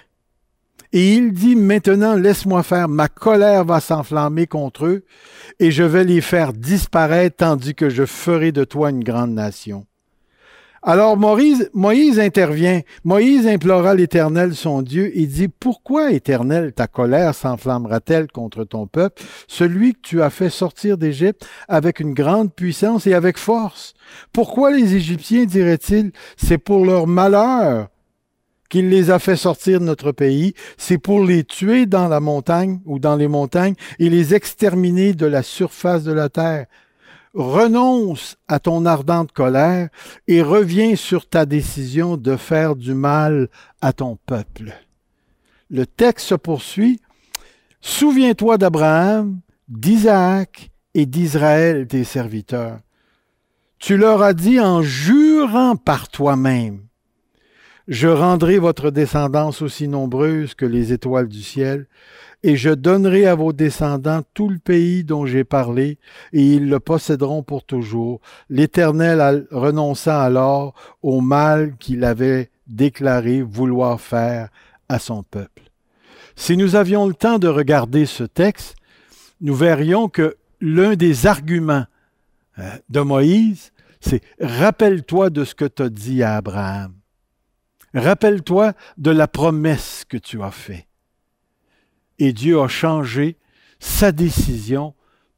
Et 0.94 1.14
il 1.14 1.34
dit, 1.34 1.56
maintenant 1.56 2.16
laisse-moi 2.16 2.64
faire, 2.64 2.88
ma 2.88 3.08
colère 3.08 3.66
va 3.66 3.80
s'enflammer 3.80 4.48
contre 4.48 4.86
eux, 4.86 5.06
et 5.60 5.72
je 5.72 5.84
vais 5.84 6.04
les 6.04 6.22
faire 6.22 6.54
disparaître 6.54 7.38
tandis 7.38 7.76
que 7.76 7.90
je 7.90 8.06
ferai 8.06 8.52
de 8.52 8.64
toi 8.64 8.90
une 8.90 9.04
grande 9.04 9.34
nation. 9.34 9.86
Alors 10.84 11.18
Moïse, 11.18 12.20
intervient. 12.20 12.82
Moïse 13.04 13.48
implora 13.48 13.96
l'Éternel, 13.96 14.56
son 14.56 14.82
Dieu, 14.82 15.12
et 15.18 15.26
dit, 15.26 15.48
Pourquoi, 15.48 16.12
Éternel, 16.12 16.74
ta 16.74 16.88
colère 16.88 17.34
s'enflammera-t-elle 17.36 18.28
contre 18.32 18.64
ton 18.64 18.88
peuple, 18.88 19.24
celui 19.48 19.94
que 19.94 20.02
tu 20.02 20.22
as 20.22 20.30
fait 20.30 20.50
sortir 20.50 20.98
d'Égypte 20.98 21.48
avec 21.68 22.00
une 22.00 22.14
grande 22.14 22.54
puissance 22.54 23.08
et 23.08 23.14
avec 23.14 23.38
force? 23.38 23.94
Pourquoi 24.32 24.72
les 24.72 24.96
Égyptiens, 24.96 25.46
diraient-ils, 25.46 26.12
c'est 26.38 26.58
pour 26.58 26.86
leur 26.86 27.08
malheur 27.08 27.88
qu'il 28.70 28.90
les 28.90 29.12
a 29.12 29.20
fait 29.20 29.38
sortir 29.38 29.80
de 29.80 29.86
notre 29.86 30.12
pays, 30.12 30.54
c'est 30.78 30.98
pour 30.98 31.24
les 31.24 31.44
tuer 31.44 31.86
dans 31.86 32.08
la 32.08 32.20
montagne 32.20 32.82
ou 32.86 33.00
dans 33.00 33.16
les 33.16 33.30
montagnes 33.30 33.76
et 34.00 34.10
les 34.10 34.34
exterminer 34.34 35.14
de 35.14 35.26
la 35.26 35.42
surface 35.42 36.04
de 36.04 36.12
la 36.12 36.30
terre 36.30 36.66
renonce 37.34 38.38
à 38.48 38.60
ton 38.60 38.86
ardente 38.86 39.32
colère 39.32 39.90
et 40.28 40.42
reviens 40.42 40.96
sur 40.96 41.28
ta 41.28 41.46
décision 41.46 42.18
de 42.18 42.36
faire 42.36 42.76
du 42.76 42.94
mal 42.94 43.50
à 43.82 43.94
ton 43.94 44.18
peuple. 44.26 44.74
Le 45.70 45.86
texte 45.86 46.28
se 46.28 46.36
poursuit. 46.36 47.02
Souviens-toi 47.82 48.58
d'Abraham, 48.58 49.40
d'Isaac 49.68 50.72
et 50.94 51.06
d'Israël, 51.06 51.88
tes 51.88 52.04
serviteurs. 52.04 52.80
Tu 53.80 53.98
leur 53.98 54.24
as 54.24 54.34
dit 54.34 54.60
en 54.60 54.82
jurant 54.82 55.76
par 55.76 56.10
toi-même, 56.10 56.87
je 57.88 58.08
rendrai 58.08 58.60
votre 58.60 58.92
descendance 58.92 59.62
aussi 59.62 59.88
nombreuse 59.88 60.54
que 60.54 60.66
les 60.66 60.92
étoiles 60.92 61.28
du 61.28 61.42
ciel, 61.42 61.88
et 62.44 62.56
je 62.56 62.70
donnerai 62.70 63.26
à 63.26 63.36
vos 63.36 63.54
descendants 63.54 64.22
tout 64.34 64.50
le 64.50 64.60
pays 64.60 65.04
dont 65.04 65.26
j'ai 65.26 65.44
parlé, 65.44 65.98
et 66.34 66.44
ils 66.44 66.70
le 66.70 66.80
posséderont 66.80 67.44
pour 67.44 67.64
toujours. 67.64 68.20
L'Éternel 68.50 69.48
renonça 69.52 70.22
alors 70.22 70.74
au 71.02 71.22
mal 71.22 71.76
qu'il 71.78 72.04
avait 72.04 72.50
déclaré 72.68 73.42
vouloir 73.42 74.00
faire 74.02 74.50
à 74.90 75.00
son 75.00 75.24
peuple. 75.24 75.64
Si 76.36 76.58
nous 76.58 76.76
avions 76.76 77.08
le 77.08 77.14
temps 77.14 77.40
de 77.40 77.48
regarder 77.48 78.06
ce 78.06 78.24
texte, 78.24 78.76
nous 79.42 79.56
verrions 79.56 80.10
que 80.10 80.38
l'un 80.62 80.96
des 80.96 81.26
arguments 81.26 81.86
euh, 82.60 82.70
de 82.90 83.00
Moïse, 83.00 83.72
c'est 84.00 84.22
rappelle-toi 84.40 85.30
de 85.30 85.44
ce 85.44 85.56
que 85.56 85.66
tu 85.66 85.84
as 85.84 85.90
dit 85.90 86.22
à 86.22 86.36
Abraham. 86.36 86.97
Rappelle-toi 87.94 88.74
de 88.98 89.12
la 89.12 89.28
promesse 89.28 90.04
que 90.08 90.18
tu 90.18 90.42
as 90.44 90.52
faite 90.52 90.88
et 92.20 92.34
Dieu 92.34 92.60
a 92.60 92.68
changé 92.68 93.38
sa 93.80 94.12
décision 94.12 94.94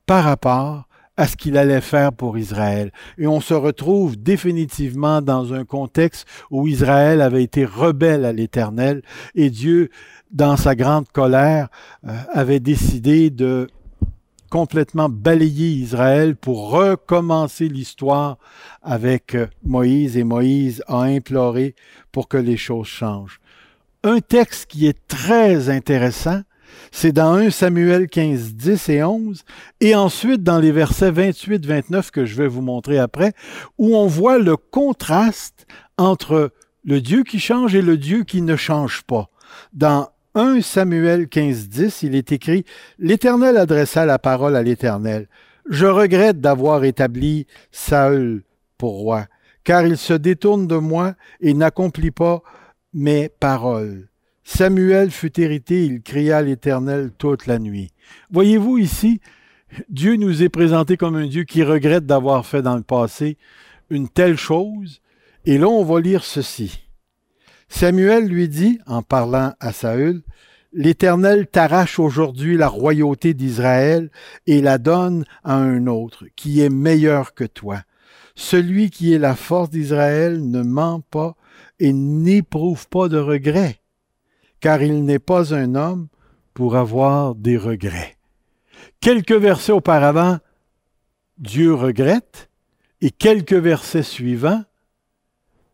par 0.06 0.24
rapport 0.24 0.86
à 1.18 1.28
ce 1.28 1.36
qu'il 1.36 1.58
allait 1.58 1.82
faire 1.82 2.14
pour 2.14 2.38
Israël. 2.38 2.92
Et 3.18 3.28
on 3.28 3.42
se 3.42 3.54
retrouve 3.54 4.16
définitivement 4.16 5.22
dans 5.22 5.54
un 5.54 5.66
contexte 5.66 6.26
où 6.50 6.68
Israël 6.68 7.20
avait 7.22 7.44
été 7.44 7.66
rebelle 7.66 8.24
à 8.24 8.32
l'Éternel 8.32 9.02
et 9.36 9.50
Dieu, 9.50 9.90
dans 10.32 10.56
sa 10.56 10.76
grande 10.76 11.10
colère, 11.10 11.68
euh, 12.08 12.16
avait 12.32 12.62
décidé 12.62 13.30
de 13.30 13.68
complètement 14.50 15.10
balayer 15.10 15.68
Israël 15.68 16.36
pour 16.36 16.72
recommencer 16.72 17.68
l'histoire 17.68 18.38
avec 18.82 19.36
euh, 19.36 19.48
Moïse 19.64 20.18
et 20.18 20.24
Moïse 20.24 20.84
a 20.88 21.02
imploré 21.02 21.76
pour 22.12 22.28
que 22.28 22.38
les 22.38 22.58
choses 22.58 22.88
changent. 22.88 23.40
Un 24.04 24.20
texte 24.20 24.68
qui 24.68 24.88
est 24.88 25.08
très 25.08 25.70
intéressant, 25.70 26.42
c'est 26.92 27.12
dans 27.12 27.34
1 27.34 27.50
Samuel 27.50 28.08
15, 28.08 28.54
10 28.54 28.90
et 28.90 29.04
11, 29.04 29.44
et 29.82 29.96
ensuite 29.96 30.44
dans 30.44 30.60
les 30.60 30.72
versets 30.72 31.12
28, 31.12 31.66
29 31.66 32.12
que 32.12 32.26
je 32.26 32.36
vais 32.36 32.48
vous 32.48 32.62
montrer 32.62 33.00
après, 33.00 33.34
où 33.78 33.96
on 33.96 34.08
voit 34.08 34.40
le 34.40 34.58
contraste 34.58 35.66
entre 35.98 36.52
le 36.86 37.02
Dieu 37.02 37.24
qui 37.24 37.40
change 37.40 37.76
et 37.76 37.82
le 37.82 37.98
Dieu 37.98 38.24
qui 38.24 38.42
ne 38.42 38.56
change 38.56 39.04
pas. 39.04 39.30
Dans 39.74 40.10
1 40.36 40.62
Samuel 40.62 41.28
15, 41.28 41.68
10, 41.70 42.04
il 42.04 42.16
est 42.16 42.32
écrit, 42.32 42.66
L'Éternel 42.98 43.58
adressa 43.58 44.06
la 44.06 44.20
parole 44.20 44.56
à 44.56 44.64
l'Éternel. 44.64 45.28
Je 45.70 45.86
regrette 45.86 46.40
d'avoir 46.40 46.84
établi 46.84 47.46
Saül 47.72 48.44
pour 48.78 48.94
roi, 48.94 49.26
car 49.70 49.86
il 49.86 50.00
se 50.00 50.14
détourne 50.14 50.66
de 50.66 50.78
moi 50.78 51.14
et 51.42 51.54
n'accomplit 51.54 52.10
pas 52.10 52.42
mes 52.92 53.30
paroles. 53.30 54.10
Samuel 54.44 55.12
fut 55.12 55.40
hérité, 55.40 55.86
il 55.86 56.02
cria 56.02 56.38
à 56.38 56.42
l'Éternel 56.42 57.12
toute 57.16 57.46
la 57.46 57.60
nuit. 57.60 57.92
Voyez-vous 58.32 58.80
ici, 58.80 59.22
Dieu 59.90 60.16
nous 60.16 60.42
est 60.42 60.50
présenté 60.50 60.98
comme 60.98 61.16
un 61.16 61.28
Dieu 61.28 61.44
qui 61.44 61.62
regrette 61.62 62.08
d'avoir 62.08 62.48
fait 62.48 62.64
dans 62.64 62.78
le 62.78 62.82
passé 62.82 63.38
une 63.92 64.10
telle 64.10 64.38
chose. 64.38 65.02
Et 65.46 65.60
là, 65.60 65.68
on 65.68 65.84
va 65.84 66.02
lire 66.02 66.24
ceci. 66.24 66.88
Samuel 67.68 68.26
lui 68.26 68.50
dit, 68.50 68.80
en 68.88 69.04
parlant 69.04 69.54
à 69.60 69.72
Saül, 69.72 70.24
L'Éternel 70.74 71.46
t'arrache 71.46 72.00
aujourd'hui 72.00 72.58
la 72.58 72.68
royauté 72.68 73.36
d'Israël 73.36 74.10
et 74.48 74.62
la 74.62 74.80
donne 74.80 75.26
à 75.44 75.56
un 75.56 75.86
autre, 75.86 76.26
qui 76.36 76.62
est 76.62 76.70
meilleur 76.70 77.36
que 77.36 77.44
toi. 77.44 77.84
Celui 78.40 78.90
qui 78.90 79.14
est 79.14 79.20
la 79.20 79.36
force 79.36 79.70
d'Israël 79.70 80.50
ne 80.50 80.64
ment 80.64 81.02
pas 81.02 81.36
et 81.80 81.92
n'éprouve 81.94 82.88
pas 82.88 83.10
de 83.10 83.18
regret 83.18 83.80
car 84.60 84.82
il 84.82 85.06
n'est 85.06 85.20
pas 85.20 85.54
un 85.54 85.76
homme 85.76 86.08
pour 86.54 86.76
avoir 86.76 87.36
des 87.36 87.58
regrets. 87.58 88.18
Quelques 89.00 89.32
versets 89.32 89.72
auparavant, 89.72 90.40
Dieu 91.38 91.74
regrette, 91.74 92.50
et 93.02 93.12
quelques 93.12 93.54
versets 93.54 94.04
suivants, 94.04 94.64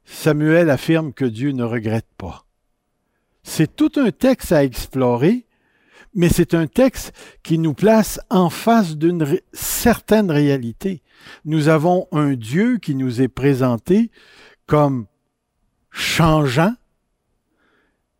Samuel 0.03 0.69
affirme 0.69 1.13
que 1.13 1.25
Dieu 1.25 1.51
ne 1.51 1.63
regrette 1.63 2.07
pas. 2.17 2.45
C'est 3.41 3.75
tout 3.75 3.91
un 3.95 4.11
texte 4.11 4.51
à 4.51 4.63
explorer, 4.63 5.44
mais 6.15 6.29
c'est 6.29 6.53
un 6.53 6.65
texte 6.65 7.13
qui 7.43 7.59
nous 7.59 7.73
place 7.73 8.19
en 8.29 8.49
face 8.49 8.95
d'une 8.95 9.39
certaine 9.51 10.31
réalité. 10.31 11.03
Nous 11.43 11.67
avons 11.67 12.07
un 12.11 12.33
Dieu 12.33 12.77
qui 12.77 12.95
nous 12.95 13.21
est 13.21 13.27
présenté 13.27 14.09
comme 14.65 15.05
changeant, 15.91 16.73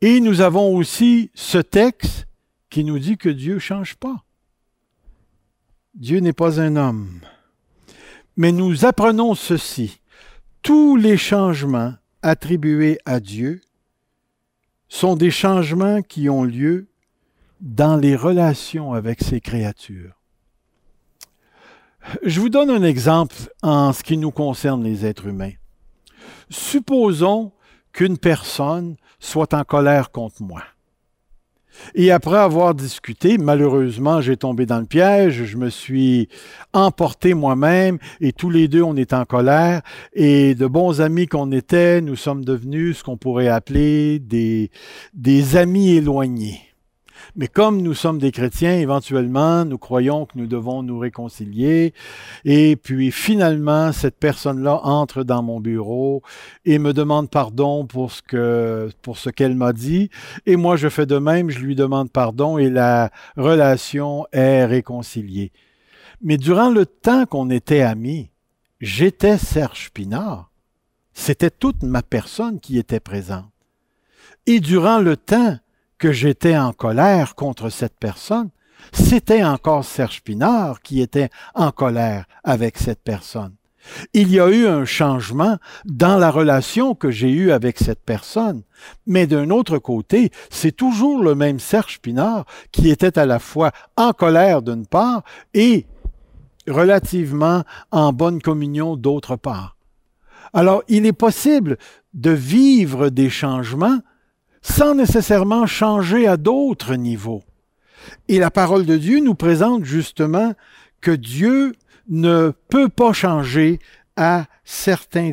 et 0.02 0.20
nous 0.20 0.42
avons 0.42 0.75
aussi 0.75 1.32
ce 1.34 1.58
texte 1.58 2.28
qui 2.70 2.84
nous 2.84 3.00
dit 3.00 3.18
que 3.18 3.30
Dieu 3.30 3.56
ne 3.56 3.60
change 3.60 3.96
pas. 3.96 4.24
Dieu 5.96 6.20
n'est 6.20 6.34
pas 6.34 6.60
un 6.60 6.75
homme. 6.75 7.22
Mais 8.36 8.52
nous 8.52 8.86
apprenons 8.86 9.34
ceci. 9.34 10.02
Tous 10.62 10.98
les 10.98 11.16
changements 11.16 11.94
attribués 12.22 13.00
à 13.06 13.22
Dieu 13.22 13.62
sont 14.90 15.16
des 15.16 15.32
changements 15.32 16.02
qui 16.02 16.30
ont 16.30 16.44
lieu 16.44 16.88
dans 17.62 17.96
les 17.96 18.16
relations 18.16 18.94
avec 18.94 19.22
ses 19.22 19.42
créatures. 19.42 20.14
Je 22.24 22.40
vous 22.40 22.50
donne 22.50 22.70
un 22.70 22.84
exemple 22.84 23.36
en 23.64 23.92
ce 23.94 24.04
qui 24.04 24.18
nous 24.18 24.32
concerne 24.32 24.84
les 24.84 25.06
êtres 25.06 25.28
humains. 25.28 25.54
Supposons 26.50 27.52
qu'une 27.92 28.18
personne 28.18 28.96
soit 29.20 29.54
en 29.54 29.64
colère 29.64 30.12
contre 30.12 30.44
moi. 30.44 30.62
Et 31.94 32.12
après 32.12 32.38
avoir 32.38 32.74
discuté, 32.74 33.38
malheureusement, 33.38 34.22
j'ai 34.22 34.38
tombé 34.38 34.66
dans 34.66 34.80
le 34.80 34.86
piège, 34.86 35.44
je 35.46 35.58
me 35.58 35.70
suis 35.70 36.30
emporté 36.74 37.34
moi-même 37.34 37.98
et 38.22 38.32
tous 38.32 38.50
les 38.50 38.68
deux, 38.68 38.82
on 38.82 38.96
est 38.96 39.14
en 39.14 39.26
colère. 39.26 39.82
Et 40.14 40.56
de 40.56 40.68
bons 40.68 41.02
amis 41.02 41.28
qu'on 41.28 41.52
était, 41.52 42.02
nous 42.02 42.16
sommes 42.16 42.46
devenus 42.46 43.00
ce 43.00 43.04
qu'on 43.04 43.18
pourrait 43.18 43.50
appeler 43.50 44.20
des, 44.20 44.72
des 45.14 45.58
amis 45.58 45.96
éloignés. 45.96 46.75
Mais 47.38 47.50
comme 47.50 47.82
nous 47.82 47.94
sommes 47.94 48.18
des 48.18 48.32
chrétiens, 48.32 48.77
éventuellement, 48.77 49.65
nous 49.65 49.77
croyons 49.77 50.25
que 50.25 50.38
nous 50.38 50.48
devons 50.48 50.84
nous 50.84 50.98
réconcilier. 50.98 51.94
Et 52.46 52.77
puis 52.77 53.12
finalement, 53.12 53.92
cette 53.92 54.18
personne-là 54.18 54.80
entre 54.84 55.24
dans 55.24 55.44
mon 55.44 55.60
bureau 55.60 56.22
et 56.63 56.80
me 56.80 56.94
demande 56.94 57.30
pardon 57.30 57.86
pour 57.86 58.12
ce 58.13 59.30
qu'elle 59.30 59.56
m'a 59.56 59.74
dit. 59.74 60.10
Et 60.46 60.56
moi, 60.56 60.77
je 60.77 60.88
fais 60.88 61.06
de 61.06 61.18
même, 61.18 61.50
je 61.50 61.60
lui 61.60 61.75
demande 61.75 62.10
pardon 62.10 62.58
et 62.58 62.70
la 62.70 63.12
relation 63.36 64.25
est 64.32 64.63
réconciliée. 64.63 65.51
Mais 66.22 66.38
durant 66.38 66.70
le 66.70 66.86
temps 66.86 67.25
qu'on 67.25 67.50
était 67.50 67.82
amis, 67.82 68.30
j'étais 68.80 69.38
Serge 69.38 69.92
Pinard. 69.94 70.51
C'était 71.13 71.51
toute 71.51 71.84
ma 71.84 72.01
personne 72.01 72.62
qui 72.62 72.77
était 72.77 73.01
présente. 73.01 73.51
Et 74.48 74.62
durant 74.62 75.00
le 75.00 75.18
temps 75.18 75.58
que 75.98 76.12
j'étais 76.12 76.58
en 76.58 76.74
colère 76.74 77.36
contre 77.36 77.70
cette 77.70 77.98
personne, 78.00 78.50
c'était 78.94 79.44
encore 79.44 79.86
Serge 79.86 80.22
Pinard 80.22 80.82
qui 80.82 81.02
était 81.02 81.30
en 81.54 81.72
colère 81.72 82.25
avec 82.44 82.78
cette 82.78 83.02
personne. 83.04 83.54
Il 84.14 84.32
y 84.32 84.40
a 84.40 84.50
eu 84.50 84.68
un 84.68 84.86
changement 84.86 85.58
dans 85.86 86.18
la 86.18 86.32
relation 86.32 86.96
que 86.96 87.12
j'ai 87.12 87.30
eue 87.30 87.52
avec 87.52 87.78
cette 87.78 88.04
personne. 88.04 88.64
Mais 89.06 89.28
d'un 89.28 89.50
autre 89.52 89.78
côté, 89.78 90.32
c'est 90.50 90.75
toujours 90.75 91.24
le 91.24 91.36
même 91.36 91.60
Serge 91.60 92.00
Pinard 92.00 92.46
qui 92.72 92.90
était 92.90 93.20
à 93.20 93.25
la 93.25 93.40
fois 93.40 93.72
en 93.96 94.12
colère 94.12 94.62
d'une 94.62 94.88
part 94.88 95.24
et 95.54 95.86
relativement 96.68 97.64
en 97.92 98.12
bonne 98.12 98.42
communion 98.42 98.96
d'autre 98.96 99.36
part. 99.36 99.78
Alors, 100.54 100.84
il 100.88 101.06
est 101.06 101.14
possible 101.14 101.78
de 102.14 102.32
vivre 102.32 103.10
des 103.10 103.30
changements 103.30 104.00
sans 104.65 104.95
nécessairement 104.95 105.67
changer 105.67 106.27
à 106.27 106.38
d'autres 106.38 106.95
niveaux. 106.95 107.43
Et 108.27 108.39
la 108.39 108.50
parole 108.50 108.88
de 108.88 108.98
Dieu 108.98 109.19
nous 109.19 109.36
présente 109.36 109.86
justement 109.86 110.53
que 111.01 111.12
Dieu 111.12 111.75
ne 112.10 112.51
peut 112.67 112.89
pas 112.89 113.13
changer 113.13 113.79
à 114.15 114.45
certains, 114.63 115.31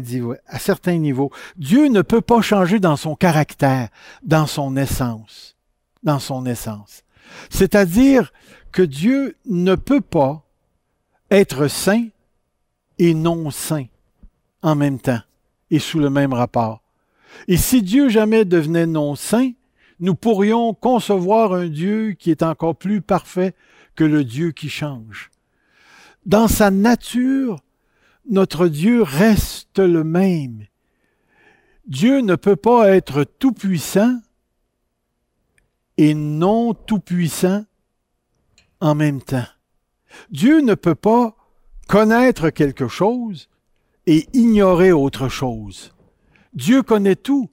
niveaux. 0.98 1.30
Dieu 1.56 1.86
ne 1.88 2.02
peut 2.02 2.20
pas 2.20 2.42
changer 2.42 2.78
dans 2.78 2.96
son 2.96 3.14
caractère, 3.14 3.88
dans 4.22 4.46
son 4.46 4.76
essence, 4.76 5.56
dans 6.02 6.18
son 6.18 6.44
essence. 6.44 7.02
C'est-à-dire 7.48 8.34
que 8.70 8.82
Dieu 8.82 9.36
ne 9.46 9.76
peut 9.76 10.02
pas 10.02 10.44
être 11.30 11.68
saint 11.68 12.06
et 12.98 13.14
non 13.14 13.50
saint 13.50 13.86
en 14.60 14.74
même 14.74 15.00
temps 15.00 15.22
et 15.70 15.78
sous 15.78 16.00
le 16.00 16.10
même 16.10 16.34
rapport. 16.34 16.81
Et 17.48 17.56
si 17.56 17.82
Dieu 17.82 18.08
jamais 18.08 18.44
devenait 18.44 18.86
non 18.86 19.14
saint, 19.14 19.52
nous 20.00 20.14
pourrions 20.14 20.74
concevoir 20.74 21.52
un 21.52 21.68
Dieu 21.68 22.12
qui 22.18 22.30
est 22.30 22.42
encore 22.42 22.76
plus 22.76 23.00
parfait 23.00 23.54
que 23.94 24.04
le 24.04 24.24
Dieu 24.24 24.52
qui 24.52 24.68
change. 24.68 25.30
Dans 26.26 26.48
sa 26.48 26.71
nature, 26.71 27.60
notre 28.28 28.68
Dieu 28.68 29.02
reste 29.02 29.78
le 29.78 30.04
même. 30.04 30.66
Dieu 31.86 32.21
ne 32.21 32.36
peut 32.36 32.56
pas 32.56 32.88
être 32.90 33.25
tout-puissant 33.25 34.21
et 35.97 36.14
non 36.14 36.75
tout-puissant 36.75 37.64
en 38.80 38.95
même 38.95 39.21
temps. 39.21 39.47
Dieu 40.30 40.60
ne 40.60 40.75
peut 40.75 40.95
pas 40.95 41.36
connaître 41.88 42.50
quelque 42.50 42.88
chose 42.88 43.49
et 44.06 44.26
ignorer 44.32 44.92
autre 44.92 45.28
chose. 45.28 45.95
Dieu 46.54 46.82
connaît 46.82 47.17
tout. 47.17 47.50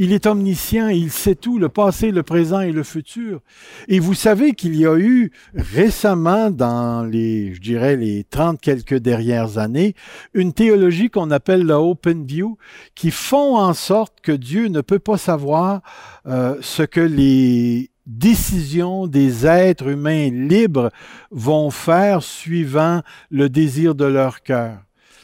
Il 0.00 0.12
est 0.12 0.26
omniscient, 0.26 0.86
il 0.86 1.10
sait 1.10 1.34
tout, 1.34 1.58
le 1.58 1.68
passé, 1.68 2.12
le 2.12 2.22
présent 2.22 2.60
et 2.60 2.70
le 2.70 2.84
futur. 2.84 3.40
Et 3.88 3.98
vous 3.98 4.14
savez 4.14 4.52
qu'il 4.52 4.76
y 4.76 4.86
a 4.86 4.96
eu 4.96 5.32
récemment, 5.56 6.52
dans 6.52 7.02
les, 7.02 7.52
je 7.54 7.60
dirais, 7.60 7.96
les 7.96 8.22
trente 8.22 8.60
quelques 8.60 8.94
dernières 8.94 9.58
années, 9.58 9.96
une 10.34 10.52
théologie 10.52 11.10
qu'on 11.10 11.32
appelle 11.32 11.66
la 11.66 11.80
Open 11.80 12.24
View, 12.24 12.58
qui 12.94 13.10
font 13.10 13.56
en 13.56 13.74
sorte 13.74 14.20
que 14.22 14.30
Dieu 14.30 14.68
ne 14.68 14.82
peut 14.82 15.00
pas 15.00 15.18
savoir 15.18 15.82
euh, 16.26 16.56
ce 16.60 16.84
que 16.84 17.00
les 17.00 17.90
décisions 18.06 19.08
des 19.08 19.46
êtres 19.46 19.88
humains 19.88 20.30
libres 20.30 20.90
vont 21.32 21.70
faire 21.70 22.22
suivant 22.22 23.02
le 23.30 23.48
désir 23.48 23.96
de 23.96 24.04
leur 24.04 24.42
cœur. 24.42 24.78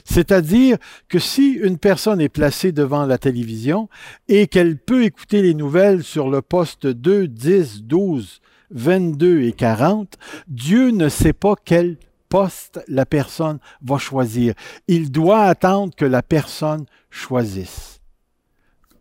C'est-à-dire 0.04 0.76
que 1.08 1.18
si 1.18 1.52
une 1.52 1.78
personne 1.78 2.20
est 2.20 2.28
placée 2.28 2.72
devant 2.72 3.06
la 3.06 3.18
télévision 3.18 3.88
et 4.28 4.46
qu'elle 4.46 4.76
peut 4.78 5.04
écouter 5.04 5.42
les 5.42 5.54
nouvelles 5.54 6.02
sur 6.04 6.28
le 6.28 6.42
poste 6.42 6.86
2, 6.86 7.26
10, 7.26 7.84
12, 7.84 8.40
22 8.70 9.42
et 9.42 9.52
40, 9.52 10.18
Dieu 10.46 10.90
ne 10.90 11.08
sait 11.08 11.32
pas 11.32 11.54
quel 11.64 11.96
poste 12.28 12.80
la 12.88 13.06
personne 13.06 13.58
va 13.82 13.96
choisir. 13.98 14.54
Il 14.88 15.10
doit 15.10 15.42
attendre 15.44 15.94
que 15.96 16.04
la 16.04 16.22
personne 16.22 16.84
choisisse. 17.10 18.00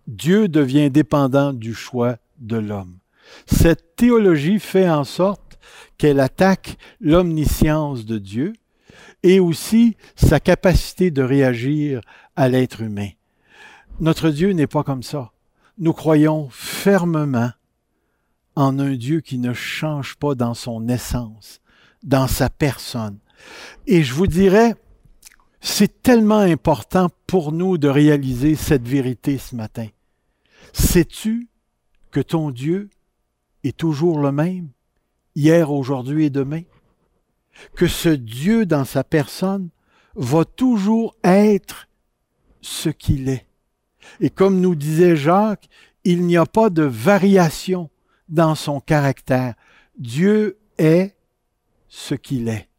Dieu 0.08 0.48
devient 0.48 0.89
dépendant 0.89 1.54
du 1.54 1.74
choix 1.74 2.18
de 2.39 2.58
l'homme. 2.58 2.98
Cette 3.46 3.96
théologie 3.96 4.60
fait 4.60 4.89
en 4.89 5.04
sorte 5.04 5.58
qu'elle 5.98 6.20
attaque 6.20 6.78
l'omniscience 7.00 8.06
de 8.06 8.18
Dieu, 8.18 8.54
et 9.23 9.39
aussi 9.39 9.95
sa 10.15 10.39
capacité 10.39 11.09
de 11.09 11.23
réagir 11.23 12.01
à 12.36 12.49
l'être 12.49 12.81
humain. 12.81 13.09
Notre 13.99 14.29
Dieu 14.29 14.51
n'est 14.51 14.67
pas 14.67 14.83
comme 14.83 15.03
ça. 15.03 15.31
Nous 15.77 15.93
croyons 15.93 16.49
fermement 16.51 17.51
en 18.55 18.77
un 18.79 18.95
Dieu 18.95 19.21
qui 19.21 19.39
ne 19.39 19.53
change 19.53 20.15
pas 20.15 20.36
dans 20.36 20.53
son 20.53 20.88
essence, 20.88 21.62
dans 22.03 22.27
sa 22.27 22.49
personne. 22.49 23.17
Et 23.88 24.03
je 24.03 24.13
vous 24.13 24.27
dirais, 24.27 24.75
c'est 25.62 26.01
tellement 26.01 26.39
important 26.39 27.09
pour 27.25 27.51
nous 27.51 27.77
de 27.77 27.88
réaliser 27.88 28.55
cette 28.55 28.88
vérité 28.88 29.38
ce 29.38 29.55
matin. 29.55 29.88
Sais-tu 30.73 31.47
que 32.12 32.19
ton 32.19 32.51
Dieu 32.51 32.89
est 33.63 33.75
toujours 33.75 34.19
le 34.19 34.31
même, 34.31 34.69
hier, 35.36 35.71
aujourd'hui 35.71 36.25
et 36.25 36.29
demain? 36.29 36.63
Que 37.76 37.88
ce 37.88 38.10
Dieu 38.10 38.66
dans 38.66 38.86
sa 38.86 39.04
personne 39.04 39.70
va 40.16 40.46
toujours 40.46 41.16
être 41.24 41.88
ce 42.62 42.89
qu'il 42.89 43.30
est. 43.30 43.46
Et 44.20 44.30
comme 44.30 44.60
nous 44.60 44.76
disait 44.76 45.16
Jacques, 45.16 45.70
il 46.04 46.26
n'y 46.26 46.38
a 46.38 46.46
pas 46.46 46.70
de 46.70 46.84
variation 46.84 47.89
dans 48.30 48.56
son 48.56 48.80
caractère. 48.80 49.56
Dieu 49.98 50.58
est 50.78 51.16
ce 51.88 52.16
qu'il 52.16 52.50
est. 52.50 52.70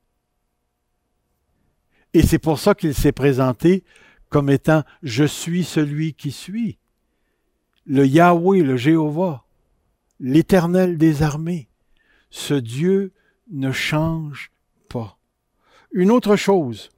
Et 2.12 2.22
c'est 2.22 2.38
pour 2.38 2.58
ça 2.58 2.74
qu'il 2.74 2.94
s'est 2.94 3.12
présenté 3.12 3.84
comme 4.28 4.50
étant 4.50 4.82
Je 5.02 5.24
suis 5.24 5.64
celui 5.64 6.14
qui 6.14 6.30
suis. 6.30 6.78
Le 7.86 8.06
Yahweh, 8.06 8.62
le 8.62 8.76
Jéhovah, 8.76 9.44
l'Éternel 10.20 10.96
des 10.96 11.22
armées. 11.22 11.68
Ce 12.30 12.54
Dieu 12.54 13.12
ne 13.50 13.72
change 13.72 14.50
une 15.94 16.10
autre 16.10 16.36
chose, 16.36 16.90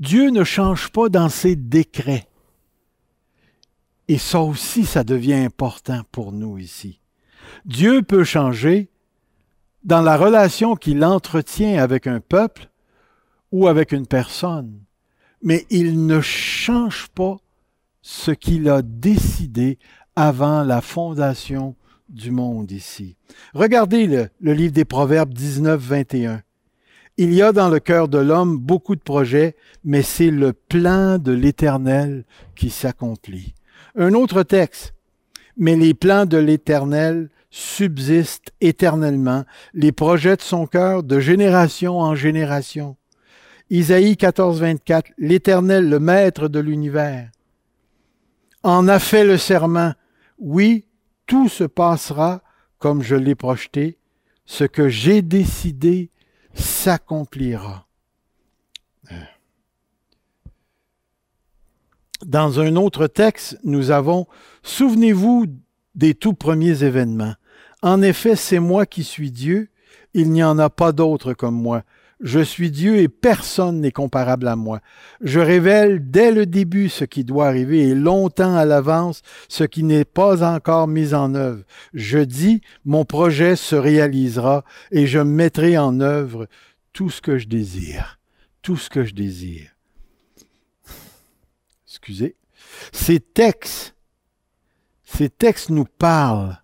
Dieu 0.00 0.30
ne 0.30 0.44
change 0.44 0.90
pas 0.90 1.08
dans 1.08 1.28
ses 1.28 1.56
décrets. 1.56 2.26
Et 4.08 4.18
ça 4.18 4.40
aussi, 4.40 4.84
ça 4.84 5.04
devient 5.04 5.34
important 5.34 6.02
pour 6.10 6.32
nous 6.32 6.58
ici. 6.58 7.00
Dieu 7.64 8.02
peut 8.02 8.24
changer 8.24 8.90
dans 9.84 10.02
la 10.02 10.16
relation 10.16 10.74
qu'il 10.74 11.04
entretient 11.04 11.80
avec 11.80 12.06
un 12.06 12.20
peuple 12.20 12.68
ou 13.52 13.68
avec 13.68 13.92
une 13.92 14.06
personne, 14.06 14.80
mais 15.40 15.66
il 15.70 16.06
ne 16.06 16.20
change 16.20 17.08
pas 17.14 17.36
ce 18.02 18.32
qu'il 18.32 18.68
a 18.68 18.82
décidé 18.82 19.78
avant 20.16 20.64
la 20.64 20.80
fondation 20.80 21.76
du 22.08 22.32
monde 22.32 22.72
ici. 22.72 23.16
Regardez 23.54 24.06
le, 24.06 24.52
livre 24.52 24.72
des 24.72 24.84
Proverbes 24.84 25.32
19, 25.32 25.80
21. 25.80 26.42
Il 27.18 27.34
y 27.34 27.42
a 27.42 27.52
dans 27.52 27.68
le 27.68 27.78
cœur 27.78 28.08
de 28.08 28.18
l'homme 28.18 28.56
beaucoup 28.56 28.96
de 28.96 29.00
projets, 29.00 29.54
mais 29.84 30.02
c'est 30.02 30.30
le 30.30 30.52
plan 30.54 31.18
de 31.18 31.32
l'Éternel 31.32 32.24
qui 32.56 32.70
s'accomplit. 32.70 33.54
Un 33.96 34.14
autre 34.14 34.42
texte. 34.42 34.94
Mais 35.58 35.76
les 35.76 35.92
plans 35.92 36.24
de 36.24 36.38
l'Éternel 36.38 37.28
subsistent 37.50 38.52
éternellement, 38.62 39.44
les 39.74 39.92
projets 39.92 40.36
de 40.36 40.42
son 40.42 40.66
cœur 40.66 41.02
de 41.02 41.20
génération 41.20 41.98
en 41.98 42.14
génération. 42.14 42.96
Isaïe 43.68 44.16
14, 44.16 44.60
24, 44.60 45.12
l'Éternel, 45.18 45.90
le 45.90 46.00
Maître 46.00 46.48
de 46.48 46.60
l'univers, 46.60 47.30
en 48.62 48.88
a 48.88 48.98
fait 48.98 49.24
le 49.24 49.36
serment 49.36 49.92
Oui, 50.38 50.86
tout 51.26 51.48
se 51.48 51.64
passera 51.64 52.42
comme 52.78 53.02
je 53.02 53.16
l'ai 53.16 53.34
projeté. 53.34 53.98
Ce 54.46 54.64
que 54.64 54.88
j'ai 54.88 55.20
décidé 55.20 56.10
s'accomplira. 56.54 57.86
Dans 62.24 62.60
un 62.60 62.76
autre 62.76 63.08
texte, 63.08 63.58
nous 63.64 63.90
avons 63.90 64.26
Souvenez-vous 64.62 65.46
des 65.94 66.14
tout 66.14 66.34
premiers 66.34 66.84
événements. 66.84 67.34
En 67.82 68.00
effet, 68.00 68.36
c'est 68.36 68.60
moi 68.60 68.86
qui 68.86 69.02
suis 69.02 69.32
Dieu, 69.32 69.70
il 70.14 70.30
n'y 70.30 70.44
en 70.44 70.58
a 70.58 70.70
pas 70.70 70.92
d'autre 70.92 71.32
comme 71.32 71.60
moi. 71.60 71.82
Je 72.22 72.38
suis 72.38 72.70
Dieu 72.70 72.98
et 72.98 73.08
personne 73.08 73.80
n'est 73.80 73.90
comparable 73.90 74.46
à 74.46 74.54
moi. 74.54 74.80
Je 75.22 75.40
révèle 75.40 76.08
dès 76.08 76.30
le 76.30 76.46
début 76.46 76.88
ce 76.88 77.04
qui 77.04 77.24
doit 77.24 77.48
arriver 77.48 77.88
et 77.88 77.94
longtemps 77.96 78.54
à 78.54 78.64
l'avance 78.64 79.22
ce 79.48 79.64
qui 79.64 79.82
n'est 79.82 80.04
pas 80.04 80.44
encore 80.44 80.86
mis 80.86 81.14
en 81.14 81.34
œuvre. 81.34 81.64
Je 81.94 82.18
dis, 82.20 82.60
mon 82.84 83.04
projet 83.04 83.56
se 83.56 83.74
réalisera 83.74 84.64
et 84.92 85.08
je 85.08 85.18
mettrai 85.18 85.76
en 85.76 85.98
œuvre 86.00 86.46
tout 86.92 87.10
ce 87.10 87.20
que 87.20 87.38
je 87.38 87.48
désire. 87.48 88.20
Tout 88.62 88.76
ce 88.76 88.88
que 88.88 89.02
je 89.04 89.14
désire. 89.14 89.70
Excusez. 91.88 92.36
Ces 92.92 93.18
textes, 93.18 93.96
ces 95.02 95.28
textes 95.28 95.70
nous 95.70 95.86
parlent 95.86 96.62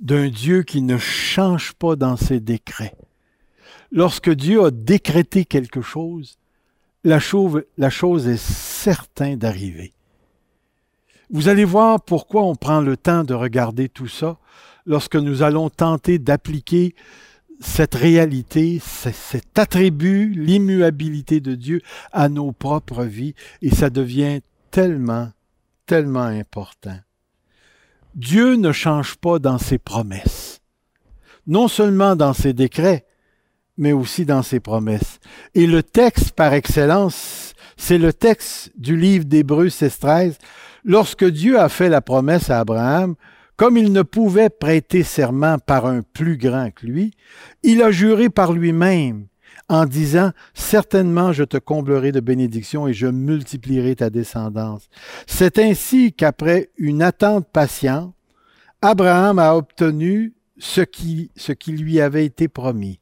d'un 0.00 0.28
Dieu 0.28 0.64
qui 0.64 0.82
ne 0.82 0.98
change 0.98 1.74
pas 1.74 1.94
dans 1.94 2.16
ses 2.16 2.40
décrets 2.40 2.96
lorsque 3.92 4.30
Dieu 4.30 4.64
a 4.64 4.70
décrété 4.70 5.44
quelque 5.44 5.80
chose, 5.80 6.38
la 7.04 7.20
chose, 7.20 7.64
est 8.28 8.40
certaine 8.40 9.38
d'arriver. 9.38 9.92
Vous 11.30 11.48
allez 11.48 11.64
voir 11.64 12.00
pourquoi 12.00 12.42
on 12.42 12.56
prend 12.56 12.80
le 12.80 12.96
temps 12.96 13.24
de 13.24 13.34
regarder 13.34 13.88
tout 13.88 14.08
ça 14.08 14.38
lorsque 14.86 15.16
nous 15.16 15.42
allons 15.42 15.70
tenter 15.70 16.18
d'appliquer 16.18 16.94
cette 17.60 17.94
réalité, 17.94 18.80
cet 18.80 19.58
attribut, 19.58 20.32
l'immuabilité 20.34 21.40
de 21.40 21.54
Dieu 21.54 21.80
à 22.12 22.28
nos 22.28 22.52
propres 22.52 23.04
vies, 23.04 23.34
et 23.62 23.70
ça 23.70 23.88
devient 23.88 24.40
tellement, 24.70 25.30
tellement 25.86 26.20
important. 26.20 26.98
Dieu 28.14 28.56
ne 28.56 28.72
change 28.72 29.16
pas 29.16 29.38
dans 29.38 29.58
ses 29.58 29.78
promesses, 29.78 30.60
non 31.46 31.68
seulement 31.68 32.14
dans 32.14 32.34
ses 32.34 32.52
décrets, 32.52 33.05
mais 33.78 33.92
aussi 33.92 34.24
dans 34.24 34.42
ses 34.42 34.60
promesses. 34.60 35.18
Et 35.54 35.66
le 35.66 35.82
texte 35.82 36.32
par 36.32 36.52
excellence, 36.54 37.54
c'est 37.76 37.98
le 37.98 38.12
texte 38.12 38.72
du 38.76 38.96
livre 38.96 39.24
d'Hébreux 39.24 39.68
16-13. 39.68 40.34
Lorsque 40.84 41.24
Dieu 41.24 41.58
a 41.58 41.68
fait 41.68 41.88
la 41.88 42.00
promesse 42.00 42.50
à 42.50 42.60
Abraham, 42.60 43.14
comme 43.56 43.76
il 43.76 43.92
ne 43.92 44.02
pouvait 44.02 44.50
prêter 44.50 45.02
serment 45.02 45.58
par 45.58 45.86
un 45.86 46.02
plus 46.02 46.36
grand 46.36 46.70
que 46.70 46.86
lui, 46.86 47.12
il 47.62 47.82
a 47.82 47.90
juré 47.90 48.28
par 48.28 48.52
lui-même 48.52 49.26
en 49.68 49.86
disant, 49.86 50.32
Certainement 50.54 51.32
je 51.32 51.44
te 51.44 51.56
comblerai 51.56 52.12
de 52.12 52.20
bénédictions 52.20 52.86
et 52.86 52.92
je 52.92 53.06
multiplierai 53.06 53.96
ta 53.96 54.10
descendance. 54.10 54.88
C'est 55.26 55.58
ainsi 55.58 56.12
qu'après 56.12 56.70
une 56.76 57.02
attente 57.02 57.46
patiente, 57.50 58.14
Abraham 58.82 59.38
a 59.38 59.56
obtenu 59.56 60.34
ce 60.58 60.82
qui, 60.82 61.30
ce 61.36 61.52
qui 61.52 61.72
lui 61.72 62.00
avait 62.00 62.26
été 62.26 62.48
promis. 62.48 63.00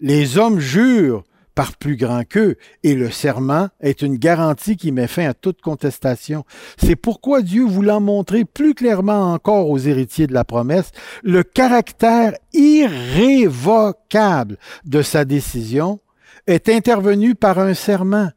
Les 0.00 0.38
hommes 0.38 0.60
jurent 0.60 1.24
par 1.54 1.76
plus 1.76 1.96
grand 1.96 2.24
qu'eux, 2.24 2.56
et 2.84 2.94
le 2.94 3.10
serment 3.10 3.68
est 3.80 4.00
une 4.00 4.16
garantie 4.16 4.78
qui 4.78 4.92
met 4.92 5.06
fin 5.06 5.28
à 5.28 5.34
toute 5.34 5.60
contestation. 5.60 6.46
C'est 6.78 6.96
pourquoi 6.96 7.42
Dieu, 7.42 7.64
voulant 7.64 8.00
montrer 8.00 8.46
plus 8.46 8.74
clairement 8.74 9.34
encore 9.34 9.68
aux 9.68 9.78
héritiers 9.78 10.26
de 10.26 10.32
la 10.32 10.44
promesse 10.44 10.92
le 11.22 11.42
caractère 11.42 12.32
irrévocable 12.54 14.56
de 14.86 15.02
sa 15.02 15.26
décision, 15.26 16.00
est 16.46 16.70
intervenu 16.70 17.34
par 17.34 17.58
un 17.58 17.74
serment, 17.74 18.30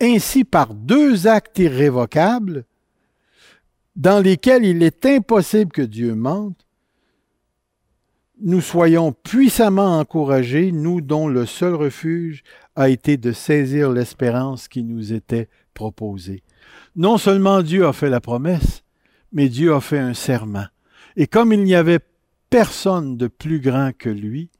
ainsi 0.00 0.44
par 0.44 0.74
deux 0.74 1.26
actes 1.26 1.58
irrévocables, 1.58 2.64
dans 3.96 4.20
lesquels 4.20 4.64
il 4.64 4.84
est 4.84 5.04
impossible 5.04 5.72
que 5.72 5.82
Dieu 5.82 6.14
mente, 6.14 6.67
nous 8.40 8.60
soyons 8.60 9.12
puissamment 9.12 9.98
encouragés, 9.98 10.72
nous 10.72 11.00
dont 11.00 11.28
le 11.28 11.46
seul 11.46 11.74
refuge 11.74 12.42
a 12.76 12.88
été 12.88 13.16
de 13.16 13.32
saisir 13.32 13.90
l'espérance 13.90 14.68
qui 14.68 14.84
nous 14.84 15.12
était 15.12 15.48
proposée. 15.74 16.42
Non 16.96 17.18
seulement 17.18 17.62
Dieu 17.62 17.86
a 17.86 17.92
fait 17.92 18.10
la 18.10 18.20
promesse, 18.20 18.82
mais 19.32 19.48
Dieu 19.48 19.74
a 19.74 19.80
fait 19.80 19.98
un 19.98 20.14
serment. 20.14 20.66
Et 21.16 21.26
comme 21.26 21.52
il 21.52 21.64
n'y 21.64 21.74
avait 21.74 22.00
personne 22.50 23.16
de 23.16 23.26
plus 23.26 23.60
grand 23.60 23.90
que 23.96 24.08
lui, 24.08 24.50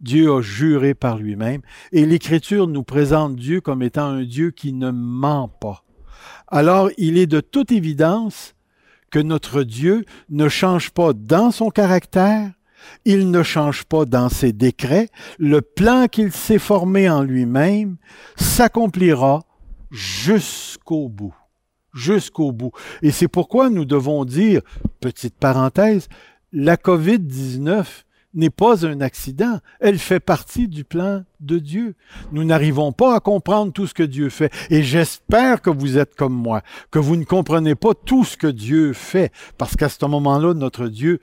Dieu 0.00 0.32
a 0.32 0.40
juré 0.42 0.94
par 0.94 1.18
lui-même, 1.18 1.62
et 1.92 2.04
l'Écriture 2.06 2.66
nous 2.66 2.82
présente 2.82 3.36
Dieu 3.36 3.60
comme 3.60 3.82
étant 3.82 4.06
un 4.06 4.24
Dieu 4.24 4.50
qui 4.50 4.72
ne 4.72 4.90
ment 4.90 5.48
pas. 5.48 5.84
Alors 6.48 6.90
il 6.98 7.18
est 7.18 7.26
de 7.26 7.40
toute 7.40 7.72
évidence 7.72 8.54
que 9.10 9.18
notre 9.18 9.62
Dieu 9.62 10.04
ne 10.28 10.48
change 10.48 10.90
pas 10.90 11.12
dans 11.12 11.50
son 11.50 11.70
caractère, 11.70 12.52
il 13.04 13.30
ne 13.30 13.42
change 13.42 13.84
pas 13.84 14.04
dans 14.04 14.28
ses 14.28 14.52
décrets. 14.52 15.08
Le 15.38 15.60
plan 15.60 16.06
qu'il 16.06 16.32
s'est 16.32 16.58
formé 16.58 17.08
en 17.08 17.22
lui-même 17.22 17.96
s'accomplira 18.36 19.42
jusqu'au 19.90 21.08
bout. 21.08 21.34
Jusqu'au 21.92 22.52
bout. 22.52 22.72
Et 23.02 23.10
c'est 23.10 23.28
pourquoi 23.28 23.70
nous 23.70 23.84
devons 23.84 24.24
dire, 24.24 24.62
petite 25.00 25.36
parenthèse, 25.36 26.08
la 26.52 26.76
COVID-19 26.76 27.84
n'est 28.34 28.50
pas 28.50 28.84
un 28.86 29.00
accident, 29.00 29.60
elle 29.80 29.98
fait 29.98 30.20
partie 30.20 30.68
du 30.68 30.84
plan 30.84 31.24
de 31.40 31.58
Dieu. 31.58 31.94
Nous 32.32 32.44
n'arrivons 32.44 32.92
pas 32.92 33.14
à 33.14 33.20
comprendre 33.20 33.72
tout 33.72 33.86
ce 33.86 33.94
que 33.94 34.02
Dieu 34.02 34.28
fait. 34.28 34.52
Et 34.70 34.82
j'espère 34.82 35.62
que 35.62 35.70
vous 35.70 35.98
êtes 35.98 36.14
comme 36.14 36.34
moi, 36.34 36.62
que 36.90 36.98
vous 36.98 37.16
ne 37.16 37.24
comprenez 37.24 37.74
pas 37.74 37.94
tout 37.94 38.24
ce 38.24 38.36
que 38.36 38.46
Dieu 38.46 38.92
fait, 38.92 39.32
parce 39.56 39.76
qu'à 39.76 39.88
ce 39.88 40.04
moment-là, 40.04 40.54
notre 40.54 40.88
Dieu 40.88 41.20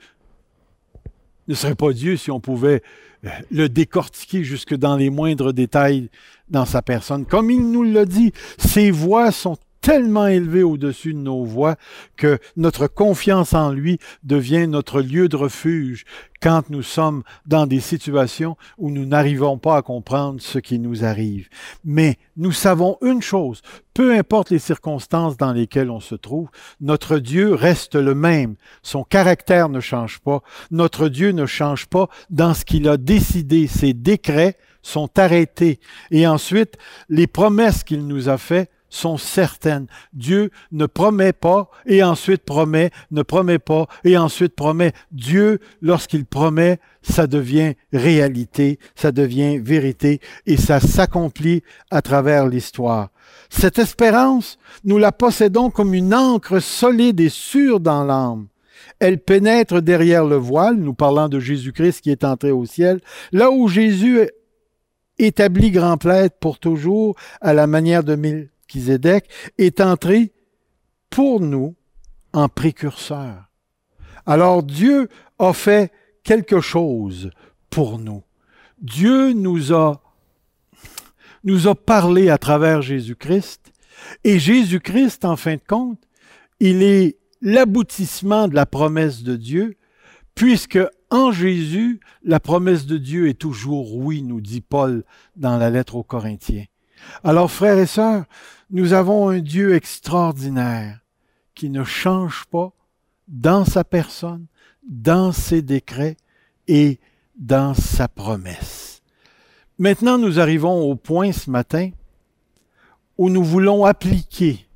ne 1.52 1.56
serait 1.56 1.74
pas 1.74 1.92
Dieu 1.92 2.16
si 2.16 2.30
on 2.30 2.40
pouvait 2.40 2.82
euh, 3.24 3.28
le 3.50 3.68
décortiquer 3.68 4.44
jusque 4.44 4.74
dans 4.74 4.96
les 4.96 5.10
moindres 5.10 5.52
détails 5.52 6.08
dans 6.48 6.64
sa 6.64 6.82
personne. 6.82 7.24
Comme 7.24 7.50
il 7.50 7.70
nous 7.70 7.82
l'a 7.82 8.04
dit, 8.04 8.32
ses 8.58 8.90
voix 8.90 9.32
sont 9.32 9.56
tellement 9.82 10.28
élevé 10.28 10.62
au-dessus 10.62 11.12
de 11.12 11.18
nos 11.18 11.44
voix 11.44 11.76
que 12.16 12.38
notre 12.56 12.86
confiance 12.86 13.52
en 13.52 13.72
lui 13.72 13.98
devient 14.22 14.66
notre 14.66 15.02
lieu 15.02 15.28
de 15.28 15.36
refuge 15.36 16.04
quand 16.40 16.70
nous 16.70 16.82
sommes 16.82 17.22
dans 17.46 17.66
des 17.66 17.80
situations 17.80 18.56
où 18.78 18.90
nous 18.90 19.04
n'arrivons 19.04 19.58
pas 19.58 19.76
à 19.76 19.82
comprendre 19.82 20.40
ce 20.40 20.58
qui 20.58 20.78
nous 20.78 21.04
arrive. 21.04 21.48
Mais 21.84 22.16
nous 22.36 22.52
savons 22.52 22.96
une 23.02 23.22
chose, 23.22 23.60
peu 23.92 24.14
importe 24.16 24.50
les 24.50 24.58
circonstances 24.58 25.36
dans 25.36 25.52
lesquelles 25.52 25.90
on 25.90 26.00
se 26.00 26.14
trouve, 26.14 26.48
notre 26.80 27.18
Dieu 27.18 27.52
reste 27.54 27.94
le 27.96 28.14
même. 28.14 28.54
Son 28.82 29.04
caractère 29.04 29.68
ne 29.68 29.80
change 29.80 30.20
pas. 30.20 30.42
Notre 30.70 31.08
Dieu 31.08 31.30
ne 31.30 31.46
change 31.46 31.86
pas 31.86 32.08
dans 32.30 32.54
ce 32.54 32.64
qu'il 32.64 32.88
a 32.88 32.96
décidé. 32.96 33.66
Ses 33.66 33.94
décrets 33.94 34.56
sont 34.82 35.10
arrêtés. 35.18 35.78
Et 36.10 36.26
ensuite, 36.26 36.76
les 37.08 37.26
promesses 37.26 37.84
qu'il 37.84 38.06
nous 38.06 38.28
a 38.28 38.38
faites 38.38 38.70
sont 38.92 39.16
certaines. 39.16 39.86
Dieu 40.12 40.50
ne 40.70 40.86
promet 40.86 41.32
pas 41.32 41.70
et 41.86 42.02
ensuite 42.02 42.44
promet, 42.44 42.90
ne 43.10 43.22
promet 43.22 43.58
pas 43.58 43.86
et 44.04 44.16
ensuite 44.16 44.54
promet. 44.54 44.92
Dieu, 45.10 45.60
lorsqu'il 45.80 46.26
promet, 46.26 46.78
ça 47.02 47.26
devient 47.26 47.74
réalité, 47.92 48.78
ça 48.94 49.10
devient 49.10 49.58
vérité 49.58 50.20
et 50.46 50.56
ça 50.56 50.78
s'accomplit 50.78 51.62
à 51.90 52.02
travers 52.02 52.46
l'histoire. 52.46 53.08
Cette 53.48 53.78
espérance, 53.78 54.58
nous 54.84 54.98
la 54.98 55.10
possédons 55.10 55.70
comme 55.70 55.94
une 55.94 56.14
encre 56.14 56.60
solide 56.60 57.20
et 57.20 57.30
sûre 57.30 57.80
dans 57.80 58.04
l'âme. 58.04 58.48
Elle 58.98 59.18
pénètre 59.18 59.80
derrière 59.80 60.24
le 60.24 60.36
voile, 60.36 60.76
nous 60.76 60.94
parlant 60.94 61.28
de 61.28 61.40
Jésus-Christ 61.40 62.02
qui 62.02 62.10
est 62.10 62.24
entré 62.24 62.50
au 62.50 62.66
ciel, 62.66 63.00
là 63.32 63.50
où 63.50 63.68
Jésus 63.68 64.28
établit 65.18 65.70
grand 65.70 65.96
prêtre 65.96 66.36
pour 66.40 66.58
toujours 66.58 67.16
à 67.40 67.54
la 67.54 67.66
manière 67.66 68.04
de 68.04 68.14
est 69.58 69.80
entré 69.80 70.32
pour 71.10 71.40
nous 71.40 71.74
en 72.32 72.48
précurseur. 72.48 73.50
Alors 74.26 74.62
Dieu 74.62 75.08
a 75.38 75.52
fait 75.52 75.92
quelque 76.24 76.60
chose 76.60 77.30
pour 77.70 77.98
nous. 77.98 78.22
Dieu 78.80 79.32
nous 79.32 79.72
a, 79.72 80.02
nous 81.44 81.68
a 81.68 81.74
parlé 81.74 82.30
à 82.30 82.38
travers 82.38 82.82
Jésus-Christ. 82.82 83.72
Et 84.24 84.38
Jésus-Christ, 84.38 85.24
en 85.24 85.36
fin 85.36 85.54
de 85.54 85.62
compte, 85.66 86.00
il 86.60 86.82
est 86.82 87.18
l'aboutissement 87.40 88.48
de 88.48 88.54
la 88.54 88.66
promesse 88.66 89.22
de 89.22 89.36
Dieu, 89.36 89.76
puisque 90.34 90.78
en 91.10 91.30
Jésus, 91.30 92.00
la 92.22 92.40
promesse 92.40 92.86
de 92.86 92.96
Dieu 92.96 93.28
est 93.28 93.38
toujours 93.38 93.96
oui, 93.96 94.22
nous 94.22 94.40
dit 94.40 94.60
Paul 94.60 95.04
dans 95.36 95.58
la 95.58 95.70
lettre 95.70 95.96
aux 95.96 96.02
Corinthiens. 96.02 96.64
Alors, 97.24 97.50
frères 97.50 97.78
et 97.78 97.86
sœurs, 97.86 98.24
nous 98.72 98.94
avons 98.94 99.28
un 99.28 99.40
Dieu 99.40 99.74
extraordinaire 99.74 101.00
qui 101.54 101.68
ne 101.68 101.84
change 101.84 102.46
pas 102.46 102.72
dans 103.28 103.66
sa 103.66 103.84
personne, 103.84 104.46
dans 104.88 105.30
ses 105.30 105.60
décrets 105.60 106.16
et 106.66 106.98
dans 107.36 107.74
sa 107.74 108.08
promesse. 108.08 109.02
Maintenant, 109.78 110.16
nous 110.16 110.40
arrivons 110.40 110.90
au 110.90 110.96
point 110.96 111.32
ce 111.32 111.50
matin 111.50 111.90
où 113.18 113.28
nous 113.28 113.44
voulons 113.44 113.84
appliquer 113.84 114.66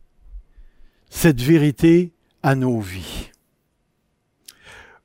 cette 1.09 1.41
vérité 1.41 2.13
à 2.43 2.55
nos 2.55 2.81
vies. 2.81 3.31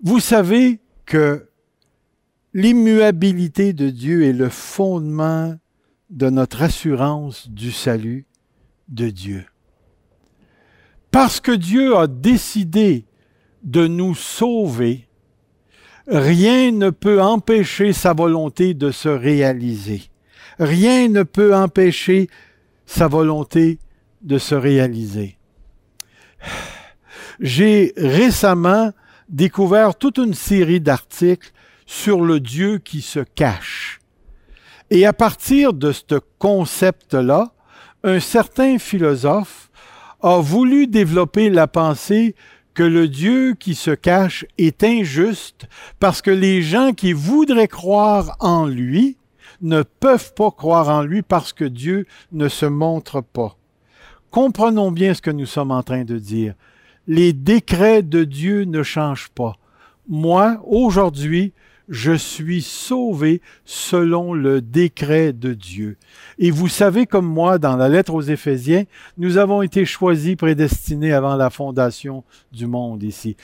Vous 0.02 0.20
savez 0.20 0.80
que 1.06 1.48
l'immuabilité 2.54 3.72
de 3.72 3.90
Dieu 3.90 4.26
est 4.26 4.34
le 4.34 4.50
fondement 4.50 5.56
de 6.10 6.30
notre 6.30 6.62
assurance 6.62 7.48
du 7.48 7.72
salut 7.72 8.26
de 8.92 9.10
Dieu. 9.10 9.46
Parce 11.10 11.40
que 11.40 11.52
Dieu 11.52 11.98
a 11.98 12.08
décidé 12.08 13.06
de 13.64 13.88
nous 13.88 14.16
sauver, 14.16 15.08
rien 16.08 16.72
ne 16.72 16.90
peut 16.90 17.22
empêcher 17.22 17.94
sa 17.94 18.14
volonté 18.14 18.74
de 18.74 18.92
se 18.92 19.10
réaliser. 19.10 20.04
Rien 20.60 21.10
ne 21.10 21.24
peut 21.24 21.56
empêcher 21.56 22.30
sa 22.86 23.08
volonté 23.08 23.80
de 24.22 24.38
se 24.38 24.56
réaliser. 24.56 25.38
J'ai 27.40 27.94
récemment 27.98 28.92
découvert 29.30 29.96
toute 29.96 30.18
une 30.18 30.34
série 30.34 30.82
d'articles 30.82 31.52
sur 31.86 32.22
le 32.22 32.40
Dieu 32.40 32.78
qui 32.78 33.02
se 33.02 33.20
cache. 33.20 34.00
Et 34.90 35.06
à 35.06 35.14
partir 35.14 35.74
de 35.74 35.92
ce 35.92 36.20
concept-là, 36.38 37.54
un 38.04 38.20
certain 38.20 38.78
philosophe 38.78 39.70
a 40.22 40.40
voulu 40.40 40.88
développer 40.88 41.50
la 41.50 41.68
pensée 41.68 42.36
que 42.74 42.84
le 42.84 43.08
Dieu 43.08 43.56
qui 43.60 43.76
se 43.76 43.92
cache 43.92 44.46
est 44.58 44.84
injuste 44.84 45.68
parce 46.00 46.22
que 46.22 46.32
les 46.32 46.62
gens 46.62 46.94
qui 46.94 47.14
voudraient 47.14 47.68
croire 47.68 48.36
en 48.40 48.66
lui 48.66 49.18
ne 49.62 49.84
peuvent 49.84 50.34
pas 50.34 50.52
croire 50.52 50.90
en 50.90 51.04
lui 51.04 51.22
parce 51.22 51.54
que 51.54 51.66
Dieu 51.66 52.06
ne 52.32 52.48
se 52.48 52.66
montre 52.66 53.22
pas. 53.22 53.58
Comprenons 54.32 54.92
bien 54.92 55.14
ce 55.14 55.22
que 55.22 55.32
nous 55.32 55.46
sommes 55.46 55.72
en 55.72 55.84
train 55.84 56.04
de 56.04 56.18
dire. 56.18 56.54
Les 57.08 57.34
décrets 57.34 58.02
de 58.02 58.24
Dieu 58.24 58.64
ne 58.64 58.84
changent 58.84 59.30
pas. 59.36 59.58
Moi, 60.08 60.62
aujourd'hui, 60.66 61.54
je 61.92 62.14
suis 62.14 62.62
sauvé 62.62 63.42
selon 63.66 64.34
le 64.34 64.62
décret 64.62 65.34
de 65.34 65.54
Dieu. 65.54 65.98
Et 66.40 66.50
vous 66.50 66.70
savez 66.70 67.06
comme 67.06 67.26
moi, 67.26 67.60
dans 67.60 67.76
la 67.76 67.90
lettre 67.90 68.14
aux 68.14 68.22
Éphésiens, 68.22 68.86
nous 69.18 69.38
avons 69.38 69.62
été 69.62 69.84
choisis, 69.86 70.38
prédestinés 70.38 71.12
avant 71.12 71.36
la 71.36 71.50
fondation 71.50 72.24
du 72.54 72.66
monde 72.66 73.04
ici. 73.04 73.36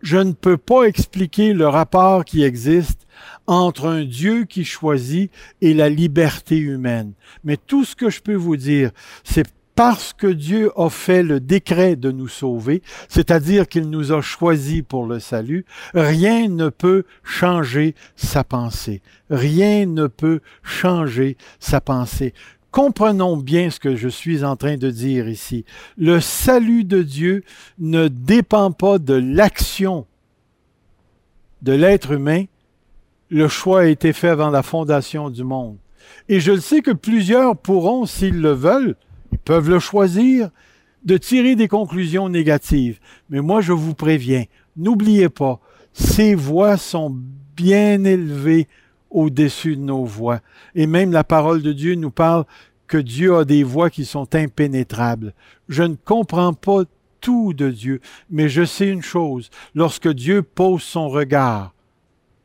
Je 0.00 0.16
ne 0.16 0.30
peux 0.30 0.56
pas 0.56 0.84
expliquer 0.84 1.52
le 1.52 1.66
rapport 1.66 2.24
qui 2.24 2.44
existe 2.44 3.08
entre 3.48 3.86
un 3.88 4.04
Dieu 4.04 4.44
qui 4.44 4.64
choisit 4.64 5.32
et 5.60 5.74
la 5.74 5.88
liberté 5.88 6.56
humaine. 6.56 7.14
Mais 7.42 7.56
tout 7.56 7.84
ce 7.84 7.96
que 7.96 8.10
je 8.10 8.20
peux 8.20 8.36
vous 8.36 8.56
dire, 8.56 8.92
c'est 9.24 9.48
parce 9.78 10.12
que 10.12 10.26
Dieu 10.26 10.72
a 10.76 10.90
fait 10.90 11.22
le 11.22 11.38
décret 11.38 11.94
de 11.94 12.10
nous 12.10 12.26
sauver, 12.26 12.82
c'est-à-dire 13.08 13.68
qu'il 13.68 13.90
nous 13.90 14.10
a 14.10 14.20
choisis 14.20 14.82
pour 14.82 15.06
le 15.06 15.20
salut, 15.20 15.64
rien 15.94 16.48
ne 16.48 16.68
peut 16.68 17.04
changer 17.22 17.94
sa 18.16 18.42
pensée. 18.42 19.02
Rien 19.30 19.86
ne 19.86 20.08
peut 20.08 20.40
changer 20.64 21.36
sa 21.60 21.80
pensée. 21.80 22.34
Comprenons 22.72 23.36
bien 23.36 23.70
ce 23.70 23.78
que 23.78 23.94
je 23.94 24.08
suis 24.08 24.42
en 24.42 24.56
train 24.56 24.78
de 24.78 24.90
dire 24.90 25.28
ici. 25.28 25.64
Le 25.96 26.18
salut 26.18 26.82
de 26.82 27.00
Dieu 27.04 27.44
ne 27.78 28.08
dépend 28.08 28.72
pas 28.72 28.98
de 28.98 29.14
l'action 29.14 30.06
de 31.62 31.72
l'être 31.72 32.10
humain. 32.10 32.46
Le 33.30 33.46
choix 33.46 33.82
a 33.82 33.86
été 33.86 34.12
fait 34.12 34.30
avant 34.30 34.50
la 34.50 34.64
fondation 34.64 35.30
du 35.30 35.44
monde. 35.44 35.76
Et 36.28 36.40
je 36.40 36.50
le 36.50 36.60
sais 36.60 36.80
que 36.80 36.90
plusieurs 36.90 37.56
pourront, 37.56 38.06
s'ils 38.06 38.40
le 38.40 38.50
veulent, 38.50 38.96
peuvent 39.48 39.70
le 39.70 39.78
choisir 39.78 40.50
de 41.04 41.16
tirer 41.16 41.56
des 41.56 41.68
conclusions 41.68 42.28
négatives. 42.28 43.00
Mais 43.30 43.40
moi, 43.40 43.62
je 43.62 43.72
vous 43.72 43.94
préviens, 43.94 44.44
n'oubliez 44.76 45.30
pas, 45.30 45.58
ces 45.94 46.34
voix 46.34 46.76
sont 46.76 47.16
bien 47.56 48.04
élevées 48.04 48.68
au-dessus 49.08 49.76
de 49.76 49.80
nos 49.80 50.04
voix. 50.04 50.40
Et 50.74 50.86
même 50.86 51.12
la 51.12 51.24
parole 51.24 51.62
de 51.62 51.72
Dieu 51.72 51.94
nous 51.94 52.10
parle 52.10 52.44
que 52.86 52.98
Dieu 52.98 53.36
a 53.36 53.46
des 53.46 53.62
voix 53.62 53.88
qui 53.88 54.04
sont 54.04 54.34
impénétrables. 54.34 55.32
Je 55.70 55.82
ne 55.82 55.94
comprends 55.94 56.52
pas 56.52 56.82
tout 57.22 57.54
de 57.54 57.70
Dieu, 57.70 58.02
mais 58.28 58.50
je 58.50 58.66
sais 58.66 58.90
une 58.90 59.00
chose, 59.00 59.48
lorsque 59.74 60.12
Dieu 60.12 60.42
pose 60.42 60.82
son 60.82 61.08
regard 61.08 61.72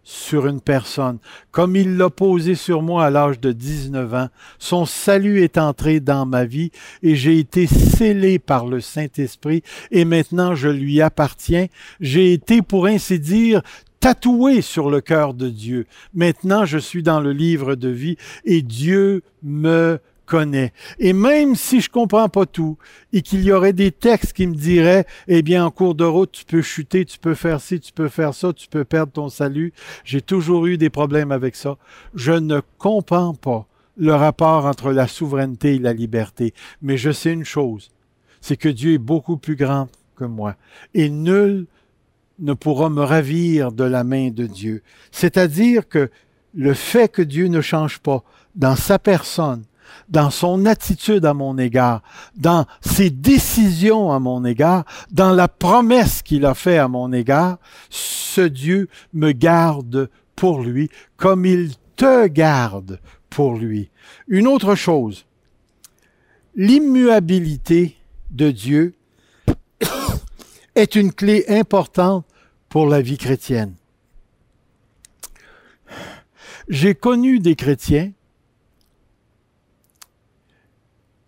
sur 0.04 0.48
une 0.48 0.62
personne, 0.62 1.20
comme 1.52 1.76
il 1.76 1.98
l'a 1.98 2.10
posé 2.10 2.56
sur 2.56 2.82
moi 2.82 3.06
à 3.06 3.10
l'âge 3.10 3.40
de 3.40 3.52
19 3.52 4.14
ans. 4.14 4.30
Son 4.60 4.86
salut 4.86 5.42
est 5.42 5.58
entré 5.58 6.00
dans 6.00 6.26
ma 6.26 6.46
vie 6.46 6.72
et 7.02 7.16
j'ai 7.16 7.40
été 7.40 7.68
scellé 7.68 8.40
par 8.40 8.66
le 8.66 8.82
Saint-Esprit 8.82 9.64
et 9.92 10.06
maintenant 10.06 10.56
je 10.56 10.70
lui 10.70 11.02
appartiens. 11.02 11.68
J'ai 12.00 12.34
été, 12.34 12.62
pour 12.62 12.86
ainsi 12.86 13.20
dire, 13.20 13.62
tatoué 14.00 14.62
sur 14.62 14.90
le 14.90 15.00
cœur 15.00 15.34
de 15.34 15.50
Dieu. 15.50 15.86
Maintenant 16.14 16.66
je 16.66 16.78
suis 16.78 17.04
dans 17.04 17.22
le 17.22 17.32
livre 17.32 17.76
de 17.76 17.90
vie 17.90 18.18
et 18.44 18.62
Dieu 18.62 19.24
me 19.42 20.00
connaît. 20.26 20.74
Et 21.00 21.14
même 21.14 21.56
si 21.56 21.82
je 21.82 21.90
comprends 21.90 22.30
pas 22.30 22.46
tout 22.46 22.78
et 23.12 23.22
qu'il 23.22 23.44
y 23.44 23.52
aurait 23.52 23.74
des 23.74 23.92
textes 23.92 24.34
qui 24.34 24.48
me 24.48 24.56
diraient, 24.56 25.06
eh 25.28 25.42
bien, 25.42 25.66
en 25.66 25.72
cours 25.72 25.96
de 25.96 26.04
route, 26.04 26.32
tu 26.32 26.46
peux 26.46 26.62
chuter, 26.62 27.06
tu 27.06 27.20
peux 27.20 27.34
faire 27.34 27.62
ci, 27.62 27.80
tu 27.80 27.94
peux 27.94 28.10
faire 28.10 28.34
ça, 28.34 28.54
tu 28.54 28.68
peux 28.68 28.84
perdre 28.84 29.12
ton 29.12 29.30
salut. 29.30 29.74
J'ai 30.04 30.22
toujours 30.22 30.66
eu 30.66 30.78
des 30.78 30.90
problèmes 30.90 31.32
avec 31.32 31.56
ça. 31.56 31.78
Je 32.16 32.34
ne 32.34 32.62
comprends 32.78 33.34
pas 33.34 33.68
le 33.98 34.14
rapport 34.14 34.66
entre 34.66 34.92
la 34.92 35.08
souveraineté 35.08 35.76
et 35.76 35.80
la 35.80 35.94
liberté. 35.94 36.54
Mais 36.82 36.98
je 36.98 37.12
sais 37.12 37.34
une 37.34 37.46
chose, 37.46 37.92
c'est 38.42 38.58
que 38.58 38.70
Dieu 38.70 38.94
est 38.94 39.00
beaucoup 39.00 39.38
plus 39.38 39.56
grand 39.56 39.88
que 40.16 40.26
moi. 40.26 40.56
Et 40.94 41.10
nul 41.10 41.68
ne 42.40 42.54
pourra 42.54 42.90
me 42.90 43.04
ravir 43.04 43.72
de 43.72 43.84
la 43.84 44.04
main 44.04 44.30
de 44.30 44.48
Dieu. 44.48 44.82
C'est-à-dire 45.12 45.88
que 45.88 46.10
le 46.56 46.74
fait 46.74 47.12
que 47.12 47.22
Dieu 47.22 47.48
ne 47.48 47.62
change 47.62 48.00
pas 48.00 48.24
dans 48.56 48.76
sa 48.76 49.00
personne, 49.00 49.64
dans 50.10 50.30
son 50.30 50.66
attitude 50.66 51.26
à 51.26 51.34
mon 51.34 51.58
égard, 51.58 52.02
dans 52.36 52.66
ses 52.82 53.10
décisions 53.10 54.12
à 54.12 54.20
mon 54.20 54.46
égard, 54.46 54.86
dans 55.12 55.32
la 55.32 55.48
promesse 55.48 56.22
qu'il 56.22 56.46
a 56.46 56.54
fait 56.54 56.78
à 56.78 56.88
mon 56.88 57.12
égard, 57.14 57.58
ce 57.90 58.42
Dieu 58.42 58.90
me 59.14 59.32
garde 59.32 60.10
pour 60.36 60.62
lui 60.62 60.90
comme 61.18 61.46
il 61.46 61.74
te 61.96 62.28
garde 62.28 63.00
pour 63.30 63.56
lui. 63.56 63.90
Une 64.28 64.48
autre 64.48 64.76
chose, 64.76 65.26
l'immuabilité 66.56 67.98
de 68.32 68.52
Dieu 68.52 68.94
est 70.76 70.96
une 70.96 71.14
clé 71.14 71.46
importante 71.48 72.26
pour 72.70 72.88
la 72.88 73.02
vie 73.02 73.18
chrétienne. 73.18 73.76
J'ai 76.70 76.96
connu 76.96 77.40
des 77.40 77.56
chrétiens 77.56 78.12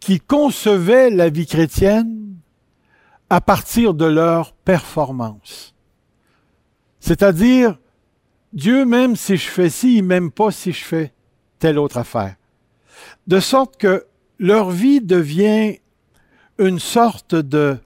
qui 0.05 0.19
concevaient 0.19 1.09
la 1.09 1.29
vie 1.29 1.47
chrétienne 1.47 2.35
à 3.31 3.41
partir 3.41 3.95
de 3.95 4.05
leur 4.05 4.53
performance. 4.53 5.73
C'est-à-dire, 6.99 7.79
Dieu 8.53 8.85
m'aime 8.85 9.15
si 9.15 9.35
je 9.35 9.49
fais 9.49 9.71
ci, 9.71 9.97
il 9.97 10.03
m'aime 10.03 10.29
pas 10.29 10.51
si 10.51 10.73
je 10.73 10.83
fais 10.83 11.11
telle 11.57 11.79
autre 11.79 11.97
affaire. 11.97 12.35
De 13.25 13.39
sorte 13.39 13.77
que 13.77 14.05
leur 14.37 14.69
vie 14.69 15.01
devient 15.01 15.79
une 16.59 16.77
sorte 16.77 17.33
de, 17.33 17.79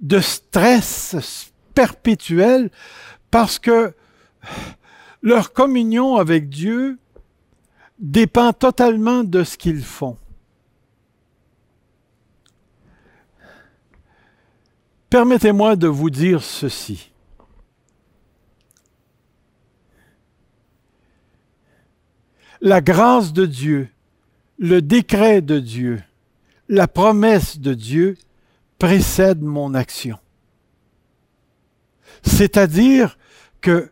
de 0.00 0.20
stress 0.20 1.52
perpétuel 1.74 2.70
parce 3.30 3.58
que 3.58 3.92
leur 5.20 5.52
communion 5.52 6.16
avec 6.16 6.48
Dieu 6.48 6.98
dépend 7.98 8.54
totalement 8.54 9.22
de 9.22 9.44
ce 9.44 9.58
qu'ils 9.58 9.84
font. 9.84 10.16
Permettez-moi 15.10 15.76
de 15.76 15.88
vous 15.88 16.10
dire 16.10 16.42
ceci. 16.42 17.10
La 22.60 22.80
grâce 22.80 23.32
de 23.32 23.46
Dieu, 23.46 23.88
le 24.58 24.82
décret 24.82 25.40
de 25.40 25.60
Dieu, 25.60 26.02
la 26.68 26.88
promesse 26.88 27.58
de 27.58 27.72
Dieu 27.72 28.16
précèdent 28.78 29.42
mon 29.42 29.74
action. 29.74 30.18
C'est-à-dire 32.22 33.16
que 33.60 33.90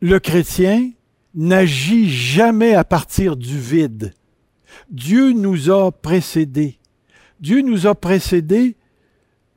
le 0.00 0.18
chrétien 0.18 0.92
n'agit 1.34 2.08
jamais 2.08 2.74
à 2.74 2.84
partir 2.84 3.36
du 3.36 3.58
vide. 3.58 4.14
Dieu 4.90 5.32
nous 5.32 5.70
a 5.70 5.92
précédés. 5.92 6.78
Dieu 7.40 7.60
nous 7.60 7.86
a 7.86 7.94
précédés 7.94 8.77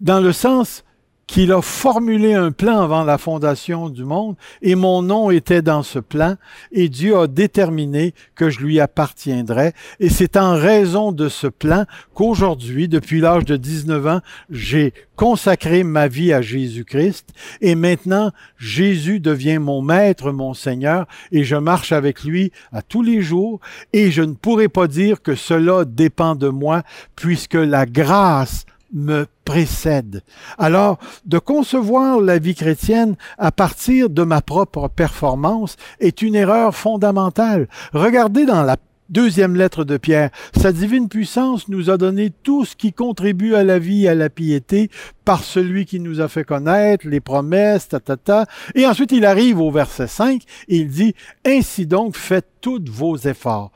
dans 0.02 0.20
le 0.20 0.34
sens 0.34 0.84
qu'il 1.32 1.54
a 1.54 1.62
formulé 1.62 2.34
un 2.34 2.52
plan 2.52 2.82
avant 2.82 3.06
la 3.06 3.18
fondation 3.18 3.88
du 3.88 4.04
monde 4.04 4.36
et 4.62 4.76
mon 4.76 5.02
nom 5.02 5.32
était 5.32 5.62
dans 5.62 5.82
ce 5.82 5.98
plan 5.98 6.36
et 6.74 6.90
Dieu 6.90 7.18
a 7.18 7.28
déterminé 7.28 8.14
que 8.36 8.50
je 8.50 8.60
lui 8.60 8.82
appartiendrais 8.82 9.72
et 10.02 10.10
c'est 10.10 10.36
en 10.36 10.56
raison 10.56 11.14
de 11.14 11.30
ce 11.30 11.48
plan 11.48 11.86
qu'aujourd'hui, 12.16 12.90
depuis 12.90 13.22
l'âge 13.22 13.46
de 13.46 13.56
19 13.56 14.08
ans, 14.08 14.20
j'ai 14.50 14.94
consacré 15.16 15.86
ma 15.86 16.10
vie 16.10 16.34
à 16.34 16.42
Jésus-Christ 16.42 17.30
et 17.62 17.76
maintenant 17.76 18.32
Jésus 18.58 19.22
devient 19.22 19.60
mon 19.60 19.82
maître, 19.82 20.34
mon 20.34 20.54
Seigneur 20.54 21.08
et 21.32 21.46
je 21.46 21.56
marche 21.56 21.94
avec 21.94 22.26
lui 22.26 22.52
à 22.74 22.82
tous 22.82 23.04
les 23.04 23.22
jours 23.22 23.62
et 23.94 24.12
je 24.12 24.22
ne 24.22 24.34
pourrai 24.34 24.68
pas 24.68 24.88
dire 24.88 25.22
que 25.22 25.36
cela 25.36 25.86
dépend 25.86 26.36
de 26.36 26.50
moi 26.50 26.84
puisque 27.16 27.54
la 27.54 27.86
grâce 27.86 28.66
me 28.94 29.28
précède. 29.46 30.22
Alors, 30.58 30.98
de 31.26 31.40
concevoir 31.40 32.20
la 32.20 32.40
vie 32.40 32.56
chrétienne 32.56 33.16
à 33.38 33.52
partir 33.52 34.10
de 34.10 34.24
ma 34.24 34.42
propre 34.42 34.88
performance 34.88 35.78
est 36.00 36.22
une 36.22 36.36
erreur 36.36 36.76
fondamentale. 36.76 37.68
Regardez 37.94 38.46
dans 38.46 38.64
la 38.64 38.78
deuxième 39.12 39.56
lettre 39.56 39.84
de 39.84 39.98
Pierre, 39.98 40.32
sa 40.56 40.72
divine 40.72 41.10
puissance 41.10 41.68
nous 41.68 41.90
a 41.90 41.98
donné 41.98 42.32
tout 42.44 42.66
ce 42.66 42.76
qui 42.76 42.94
contribue 42.94 43.56
à 43.56 43.64
la 43.64 43.78
vie 43.78 44.06
et 44.06 44.10
à 44.10 44.16
la 44.16 44.30
piété 44.30 44.90
par 45.26 45.44
celui 45.44 45.86
qui 45.86 46.00
nous 46.00 46.22
a 46.22 46.28
fait 46.28 46.46
connaître, 46.46 47.08
les 47.08 47.20
promesses, 47.20 47.90
ta, 47.90 48.00
ta, 48.00 48.18
ta. 48.18 48.46
Et 48.74 48.88
ensuite, 48.88 49.12
il 49.12 49.26
arrive 49.26 49.60
au 49.60 49.70
verset 49.70 50.08
5 50.08 50.42
et 50.70 50.78
il 50.78 50.88
dit, 50.88 51.14
Ainsi 51.46 51.86
donc, 51.86 52.16
faites 52.16 52.48
tous 52.62 52.84
vos 52.90 53.18
efforts. 53.18 53.72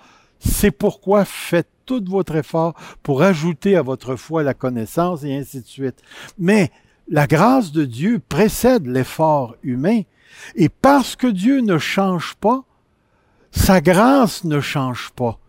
C'est 0.46 0.72
pourquoi 0.72 1.26
faites 1.26 1.70
tout 1.86 2.04
votre 2.08 2.36
effort 2.36 2.74
pour 3.04 3.22
ajouter 3.22 3.76
à 3.76 3.82
votre 3.82 4.16
foi 4.16 4.44
la 4.44 4.54
connaissance 4.54 5.24
et 5.24 5.36
ainsi 5.36 5.62
de 5.62 5.68
suite. 5.68 6.02
Mais 6.38 6.72
la 7.08 7.28
grâce 7.28 7.72
de 7.72 7.86
Dieu 7.86 8.20
précède 8.20 8.88
l'effort 8.88 9.56
humain. 9.64 10.02
Et 10.56 10.70
parce 10.70 11.16
que 11.16 11.28
Dieu 11.28 11.62
ne 11.62 11.78
change 11.78 12.36
pas, 12.36 12.64
sa 13.52 13.82
grâce 13.82 14.44
ne 14.44 14.60
change 14.60 15.12
pas. 15.16 15.40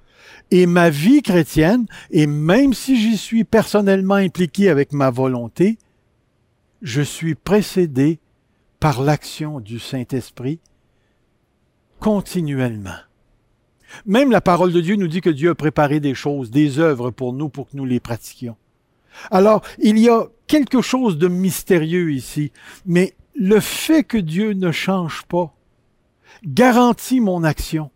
Et 0.50 0.66
ma 0.66 0.90
vie 0.90 1.22
chrétienne, 1.22 1.86
et 2.10 2.26
même 2.26 2.72
si 2.72 3.00
j'y 3.00 3.16
suis 3.16 3.44
personnellement 3.44 4.14
impliqué 4.14 4.68
avec 4.68 4.92
ma 4.92 5.10
volonté, 5.10 5.78
je 6.82 7.02
suis 7.02 7.34
précédé 7.34 8.20
par 8.78 9.02
l'action 9.02 9.60
du 9.60 9.78
Saint-Esprit 9.80 10.60
continuellement. 11.98 12.98
Même 14.04 14.30
la 14.30 14.40
parole 14.40 14.72
de 14.72 14.80
Dieu 14.80 14.96
nous 14.96 15.08
dit 15.08 15.20
que 15.20 15.30
Dieu 15.30 15.50
a 15.50 15.54
préparé 15.54 16.00
des 16.00 16.14
choses, 16.14 16.50
des 16.50 16.78
œuvres 16.78 17.10
pour 17.10 17.32
nous, 17.32 17.48
pour 17.48 17.68
que 17.70 17.76
nous 17.76 17.84
les 17.84 18.00
pratiquions. 18.00 18.56
Alors, 19.30 19.62
il 19.78 19.98
y 19.98 20.08
a 20.08 20.26
quelque 20.46 20.82
chose 20.82 21.16
de 21.18 21.28
mystérieux 21.28 22.12
ici, 22.12 22.52
mais 22.84 23.14
le 23.34 23.60
fait 23.60 24.04
que 24.04 24.18
Dieu 24.18 24.52
ne 24.52 24.72
change 24.72 25.22
pas 25.28 25.52
garantit 26.44 27.20
mon 27.20 27.44
action 27.44 27.90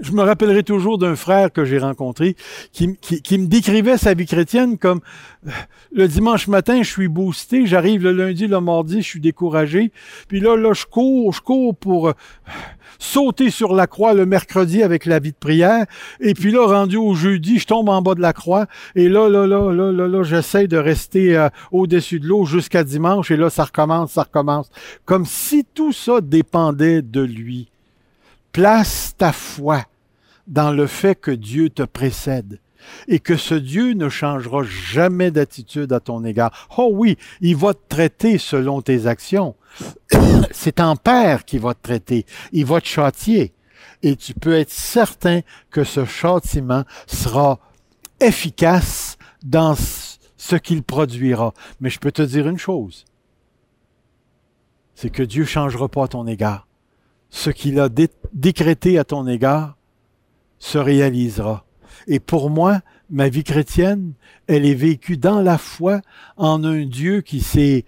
je 0.00 0.12
me 0.12 0.22
rappellerai 0.22 0.62
toujours 0.62 0.98
d'un 0.98 1.16
frère 1.16 1.52
que 1.52 1.64
j'ai 1.64 1.78
rencontré 1.78 2.36
qui, 2.72 2.88
me 2.88 3.46
décrivait 3.46 3.98
sa 3.98 4.14
vie 4.14 4.26
chrétienne 4.26 4.78
comme 4.78 5.00
le 5.92 6.08
dimanche 6.08 6.48
matin, 6.48 6.82
je 6.82 6.90
suis 6.90 7.08
boosté, 7.08 7.66
j'arrive 7.66 8.02
le 8.02 8.12
lundi, 8.12 8.46
le 8.46 8.60
mardi, 8.60 9.02
je 9.02 9.08
suis 9.08 9.20
découragé, 9.20 9.92
puis 10.28 10.40
là, 10.40 10.56
là, 10.56 10.72
je 10.72 10.86
cours, 10.86 11.32
je 11.32 11.40
cours 11.40 11.76
pour 11.76 12.12
sauter 12.98 13.50
sur 13.50 13.74
la 13.74 13.86
croix 13.86 14.14
le 14.14 14.26
mercredi 14.26 14.82
avec 14.82 15.06
la 15.06 15.18
vie 15.18 15.32
de 15.32 15.36
prière, 15.36 15.86
et 16.20 16.34
puis 16.34 16.50
là, 16.50 16.66
rendu 16.66 16.96
au 16.96 17.14
jeudi, 17.14 17.58
je 17.58 17.66
tombe 17.66 17.88
en 17.88 18.02
bas 18.02 18.14
de 18.14 18.20
la 18.20 18.32
croix, 18.32 18.66
et 18.94 19.08
là, 19.08 19.28
là, 19.28 19.46
là, 19.46 19.72
là, 19.72 19.92
là, 19.92 20.08
là, 20.08 20.22
j'essaie 20.22 20.66
de 20.66 20.76
rester 20.76 21.36
euh, 21.36 21.48
au-dessus 21.72 22.20
de 22.20 22.26
l'eau 22.26 22.44
jusqu'à 22.44 22.84
dimanche, 22.84 23.30
et 23.30 23.36
là, 23.36 23.50
ça 23.50 23.64
recommence, 23.64 24.12
ça 24.12 24.22
recommence, 24.22 24.70
comme 25.04 25.26
si 25.26 25.64
tout 25.74 25.92
ça 25.92 26.20
dépendait 26.20 27.02
de 27.02 27.22
lui. 27.22 27.68
Place 28.52 29.14
ta 29.16 29.32
foi 29.32 29.82
dans 30.46 30.70
le 30.70 30.86
fait 30.86 31.14
que 31.14 31.30
Dieu 31.30 31.70
te 31.70 31.82
précède 31.82 32.58
et 33.08 33.20
que 33.20 33.36
ce 33.36 33.54
Dieu 33.54 33.92
ne 33.92 34.08
changera 34.08 34.62
jamais 34.62 35.30
d'attitude 35.30 35.92
à 35.92 36.00
ton 36.00 36.24
égard. 36.24 36.68
Oh 36.76 36.90
oui, 36.92 37.16
il 37.40 37.56
va 37.56 37.74
te 37.74 37.80
traiter 37.88 38.38
selon 38.38 38.82
tes 38.82 39.06
actions. 39.06 39.54
C'est 40.50 40.76
ton 40.76 40.96
Père 40.96 41.44
qui 41.44 41.58
va 41.58 41.74
te 41.74 41.82
traiter. 41.82 42.26
Il 42.52 42.66
va 42.66 42.80
te 42.80 42.86
châtier. 42.86 43.52
Et 44.02 44.16
tu 44.16 44.34
peux 44.34 44.54
être 44.54 44.70
certain 44.70 45.40
que 45.70 45.84
ce 45.84 46.04
châtiment 46.04 46.84
sera 47.06 47.58
efficace 48.20 49.16
dans 49.44 49.74
ce 50.36 50.56
qu'il 50.56 50.82
produira. 50.82 51.54
Mais 51.80 51.90
je 51.90 51.98
peux 51.98 52.12
te 52.12 52.22
dire 52.22 52.48
une 52.48 52.58
chose. 52.58 53.04
C'est 54.94 55.10
que 55.10 55.22
Dieu 55.22 55.42
ne 55.42 55.48
changera 55.48 55.88
pas 55.88 56.04
à 56.04 56.08
ton 56.08 56.26
égard 56.26 56.66
ce 57.36 57.50
qu'il 57.50 57.78
a 57.80 57.90
décrété 58.32 58.98
à 58.98 59.04
ton 59.04 59.26
égard 59.26 59.76
se 60.58 60.78
réalisera. 60.78 61.65
Et 62.06 62.20
pour 62.20 62.50
moi, 62.50 62.80
ma 63.10 63.28
vie 63.28 63.44
chrétienne, 63.44 64.12
elle 64.46 64.64
est 64.64 64.74
vécue 64.74 65.16
dans 65.16 65.40
la 65.40 65.58
foi 65.58 66.00
en 66.36 66.64
un 66.64 66.84
Dieu 66.84 67.20
qui 67.20 67.40
s'est 67.40 67.84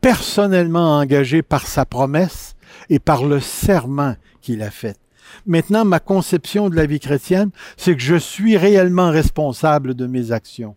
personnellement 0.00 0.98
engagé 0.98 1.42
par 1.42 1.66
sa 1.66 1.86
promesse 1.86 2.54
et 2.90 2.98
par 2.98 3.24
le 3.24 3.40
serment 3.40 4.16
qu'il 4.40 4.62
a 4.62 4.70
fait. 4.70 4.98
Maintenant, 5.46 5.84
ma 5.84 6.00
conception 6.00 6.68
de 6.68 6.76
la 6.76 6.86
vie 6.86 7.00
chrétienne, 7.00 7.50
c'est 7.76 7.94
que 7.94 8.02
je 8.02 8.16
suis 8.16 8.56
réellement 8.56 9.10
responsable 9.10 9.94
de 9.94 10.06
mes 10.06 10.32
actions. 10.32 10.76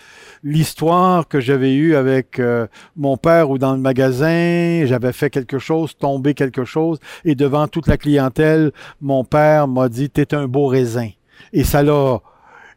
l'histoire 0.44 1.28
que 1.28 1.40
j'avais 1.40 1.74
eue 1.74 1.96
avec 1.96 2.40
euh, 2.40 2.68
mon 2.96 3.18
père 3.18 3.50
ou 3.50 3.58
dans 3.58 3.74
le 3.74 3.80
magasin, 3.80 4.86
j'avais 4.86 5.14
fait 5.14 5.30
quelque 5.30 5.60
chose, 5.60 5.96
tombé 5.96 6.34
quelque 6.34 6.66
chose, 6.66 7.00
et 7.26 7.36
devant 7.36 7.68
toute 7.68 7.88
la 7.88 7.98
clientèle, 7.98 8.72
mon 9.02 9.24
père 9.24 9.68
m'a 9.68 9.90
dit 9.90 10.10
T'es 10.10 10.34
un 10.34 10.48
beau 10.48 10.68
raisin. 10.68 11.10
Et 11.54 11.64
ça 11.64 11.84
l'a 11.84 12.20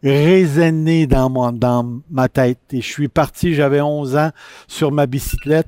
résonné 0.03 1.07
dans, 1.07 1.53
dans 1.53 2.01
ma 2.11 2.29
tête. 2.29 2.59
Et 2.73 2.81
je 2.81 2.87
suis 2.87 3.09
parti, 3.09 3.55
j'avais 3.55 3.81
11 3.81 4.17
ans, 4.17 4.31
sur 4.69 4.93
ma 4.93 5.07
bicyclette. 5.07 5.67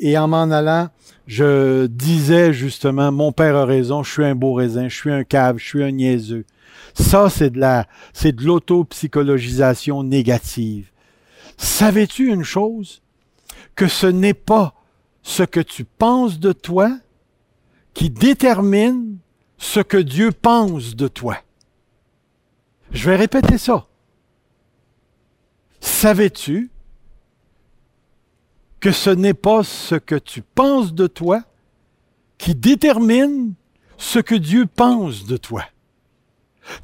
Et 0.00 0.16
en 0.16 0.28
m'en 0.28 0.50
allant, 0.50 0.88
je 1.26 1.86
disais 1.86 2.54
justement, 2.54 3.12
mon 3.12 3.32
père 3.32 3.54
a 3.54 3.66
raison, 3.66 4.02
je 4.02 4.10
suis 4.10 4.24
un 4.24 4.34
beau 4.34 4.54
raisin, 4.54 4.88
je 4.88 4.96
suis 4.96 5.12
un 5.12 5.24
cave, 5.24 5.58
je 5.58 5.66
suis 5.66 5.84
un 5.84 5.90
niaiseux. 5.90 6.46
Ça, 6.94 7.28
c'est 7.28 7.50
de 7.50 7.60
la, 7.60 7.86
c'est 8.14 8.32
de 8.32 8.42
l'autopsychologisation 8.42 10.02
négative. 10.02 10.90
Savais-tu 11.58 12.32
une 12.32 12.42
chose? 12.42 13.02
Que 13.76 13.88
ce 13.88 14.06
n'est 14.06 14.34
pas 14.34 14.74
ce 15.22 15.42
que 15.42 15.60
tu 15.60 15.84
penses 15.84 16.40
de 16.40 16.52
toi 16.52 16.90
qui 17.92 18.08
détermine 18.08 19.18
ce 19.58 19.80
que 19.80 19.98
Dieu 19.98 20.32
pense 20.32 20.96
de 20.96 21.08
toi. 21.08 21.36
Je 22.90 23.10
vais 23.10 23.16
répéter 23.16 23.58
ça. 23.58 23.86
Savais-tu 25.80 26.70
que 28.80 28.92
ce 28.92 29.10
n'est 29.10 29.34
pas 29.34 29.62
ce 29.62 29.94
que 29.94 30.14
tu 30.14 30.42
penses 30.42 30.94
de 30.94 31.06
toi 31.06 31.42
qui 32.38 32.54
détermine 32.54 33.54
ce 33.98 34.18
que 34.18 34.34
Dieu 34.34 34.66
pense 34.66 35.26
de 35.26 35.36
toi. 35.36 35.64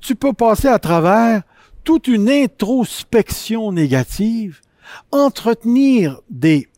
Tu 0.00 0.14
peux 0.14 0.32
passer 0.32 0.68
à 0.68 0.78
travers 0.78 1.42
toute 1.84 2.08
une 2.08 2.28
introspection 2.28 3.72
négative, 3.72 4.60
entretenir 5.12 6.20
des 6.28 6.68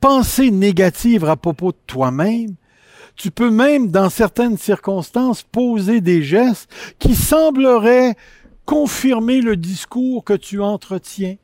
pensées 0.00 0.50
négatives 0.50 1.24
à 1.24 1.36
propos 1.36 1.72
de 1.72 1.78
toi-même. 1.86 2.54
Tu 3.16 3.30
peux 3.30 3.50
même, 3.50 3.90
dans 3.90 4.10
certaines 4.10 4.58
circonstances, 4.58 5.42
poser 5.42 6.00
des 6.00 6.22
gestes 6.22 6.70
qui 6.98 7.14
sembleraient 7.14 8.16
confirmer 8.64 9.40
le 9.40 9.56
discours 9.56 10.24
que 10.24 10.34
tu 10.34 10.60
entretiens 10.60 11.36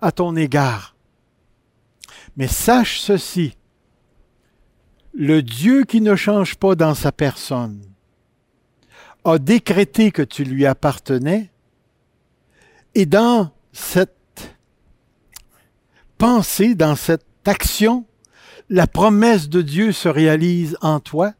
à 0.00 0.12
ton 0.12 0.36
égard. 0.36 0.91
Mais 2.36 2.48
sache 2.48 3.00
ceci, 3.00 3.56
le 5.12 5.42
Dieu 5.42 5.84
qui 5.84 6.00
ne 6.00 6.16
change 6.16 6.56
pas 6.56 6.74
dans 6.74 6.94
sa 6.94 7.12
personne 7.12 7.82
a 9.24 9.38
décrété 9.38 10.10
que 10.10 10.22
tu 10.22 10.44
lui 10.44 10.66
appartenais 10.66 11.50
et 12.94 13.06
dans 13.06 13.50
cette 13.72 14.56
pensée, 16.18 16.74
dans 16.74 16.96
cette 16.96 17.26
action, 17.44 18.06
la 18.68 18.86
promesse 18.86 19.48
de 19.48 19.62
Dieu 19.62 19.92
se 19.92 20.08
réalise 20.08 20.76
en 20.80 21.00
toi, 21.00 21.34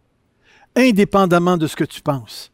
indépendamment 0.76 1.57
de 1.57 1.66
ce 1.66 1.76
que 1.76 1.84
tu 1.84 2.01
penses. 2.01 2.53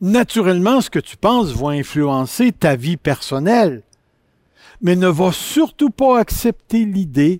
Naturellement, 0.00 0.80
ce 0.80 0.90
que 0.90 0.98
tu 0.98 1.16
penses 1.16 1.52
va 1.52 1.70
influencer 1.70 2.52
ta 2.52 2.74
vie 2.74 2.96
personnelle, 2.96 3.82
mais 4.82 4.96
ne 4.96 5.08
va 5.08 5.32
surtout 5.32 5.90
pas 5.90 6.18
accepter 6.18 6.84
l'idée 6.84 7.38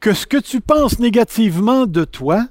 que 0.00 0.12
ce 0.12 0.26
que 0.26 0.36
tu 0.36 0.60
penses 0.60 0.98
négativement 0.98 1.86
de 1.86 2.04
toi 2.04 2.46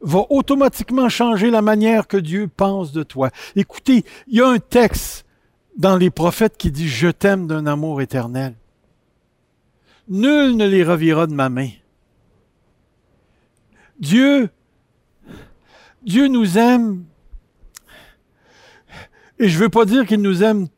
va 0.00 0.24
automatiquement 0.30 1.08
changer 1.08 1.50
la 1.50 1.62
manière 1.62 2.06
que 2.06 2.16
Dieu 2.16 2.48
pense 2.48 2.92
de 2.92 3.02
toi. 3.02 3.30
Écoutez, 3.56 4.04
il 4.26 4.38
y 4.38 4.40
a 4.40 4.48
un 4.48 4.58
texte 4.58 5.24
dans 5.76 5.96
les 5.96 6.10
prophètes 6.10 6.56
qui 6.56 6.70
dit 6.70 6.88
Je 6.88 7.08
t'aime 7.08 7.46
d'un 7.46 7.66
amour 7.66 8.02
éternel. 8.02 8.54
Nul 10.08 10.56
ne 10.56 10.66
les 10.66 10.84
ravira 10.84 11.26
de 11.26 11.34
ma 11.34 11.48
main. 11.48 11.70
Dieu, 13.98 14.50
Dieu 16.02 16.28
nous 16.28 16.58
aime. 16.58 17.04
Et 19.38 19.48
je 19.48 19.56
ne 19.58 19.64
veux 19.64 19.68
pas 19.70 19.86
dire 19.86 20.06
qu'il 20.06 20.20
nous 20.20 20.42
aime 20.42 20.68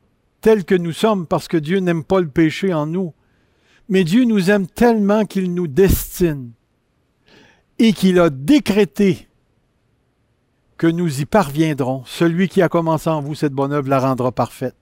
tels 0.47 0.64
que 0.64 0.76
nous 0.76 0.92
sommes, 0.92 1.26
parce 1.26 1.49
que 1.49 1.57
Dieu 1.57 1.80
n'aime 1.80 2.05
pas 2.05 2.20
le 2.20 2.28
péché 2.28 2.72
en 2.72 2.86
nous. 2.86 3.12
Mais 3.88 4.05
Dieu 4.05 4.22
nous 4.22 4.49
aime 4.49 4.68
tellement 4.68 5.24
qu'il 5.24 5.53
nous 5.53 5.66
destine 5.66 6.53
et 7.80 7.92
qu'il 7.92 8.20
a 8.20 8.30
décrété 8.30 9.26
que 10.76 10.86
nous 10.86 11.20
y 11.20 11.24
parviendrons. 11.24 12.05
Celui 12.07 12.49
qui 12.49 12.62
a 12.62 12.68
commencé 12.68 13.11
en 13.11 13.22
vous 13.22 13.34
cette 13.34 13.55
bonne 13.55 13.72
œuvre 13.72 13.88
la 13.88 13.99
rendra 13.99 14.30
parfaite. 14.30 14.76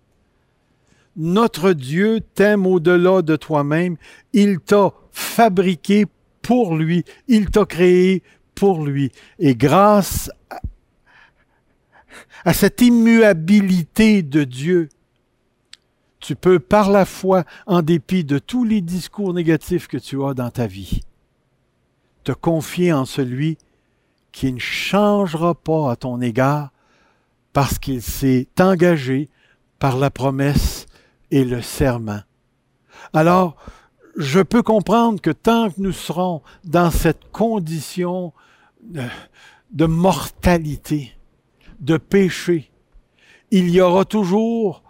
Notre 1.16 1.72
Dieu 1.72 2.20
t'aime 2.34 2.66
au-delà 2.66 3.22
de 3.22 3.34
toi-même. 3.34 3.96
Il 4.34 4.60
t'a 4.60 4.92
fabriqué 5.12 6.04
pour 6.42 6.76
lui. 6.76 7.04
Il 7.26 7.48
t'a 7.48 7.64
créé 7.64 8.22
pour 8.54 8.84
lui. 8.84 9.12
Et 9.38 9.54
grâce 9.54 10.30
à 12.44 12.52
cette 12.52 12.82
immuabilité 12.82 14.22
de 14.22 14.44
Dieu, 14.44 14.90
tu 16.24 16.36
peux 16.36 16.58
par 16.58 16.90
la 16.90 17.04
foi, 17.04 17.44
en 17.66 17.82
dépit 17.82 18.24
de 18.24 18.38
tous 18.38 18.64
les 18.64 18.80
discours 18.80 19.34
négatifs 19.34 19.88
que 19.88 19.98
tu 19.98 20.24
as 20.24 20.32
dans 20.32 20.50
ta 20.50 20.66
vie, 20.66 21.02
te 22.24 22.32
confier 22.32 22.94
en 22.94 23.04
celui 23.04 23.58
qui 24.32 24.50
ne 24.50 24.58
changera 24.58 25.54
pas 25.54 25.90
à 25.90 25.96
ton 25.96 26.22
égard 26.22 26.70
parce 27.52 27.78
qu'il 27.78 28.00
s'est 28.00 28.48
engagé 28.58 29.28
par 29.78 29.98
la 29.98 30.08
promesse 30.08 30.86
et 31.30 31.44
le 31.44 31.60
serment. 31.60 32.22
Alors, 33.12 33.56
je 34.16 34.40
peux 34.40 34.62
comprendre 34.62 35.20
que 35.20 35.30
tant 35.30 35.68
que 35.68 35.78
nous 35.78 35.92
serons 35.92 36.40
dans 36.64 36.90
cette 36.90 37.30
condition 37.32 38.32
de, 38.82 39.02
de 39.72 39.84
mortalité, 39.84 41.12
de 41.80 41.98
péché, 41.98 42.70
il 43.50 43.68
y 43.68 43.82
aura 43.82 44.06
toujours 44.06 44.83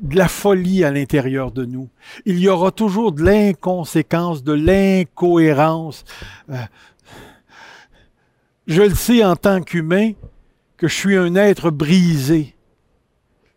de 0.00 0.16
la 0.16 0.28
folie 0.28 0.84
à 0.84 0.90
l'intérieur 0.90 1.52
de 1.52 1.64
nous. 1.64 1.88
Il 2.26 2.38
y 2.38 2.48
aura 2.48 2.70
toujours 2.70 3.12
de 3.12 3.22
l'inconséquence, 3.22 4.42
de 4.42 4.52
l'incohérence. 4.52 6.04
Euh, 6.50 6.56
je 8.66 8.82
le 8.82 8.94
sais 8.94 9.24
en 9.24 9.36
tant 9.36 9.62
qu'humain 9.62 10.12
que 10.76 10.88
je 10.88 10.94
suis 10.94 11.16
un 11.16 11.34
être 11.34 11.70
brisé, 11.70 12.54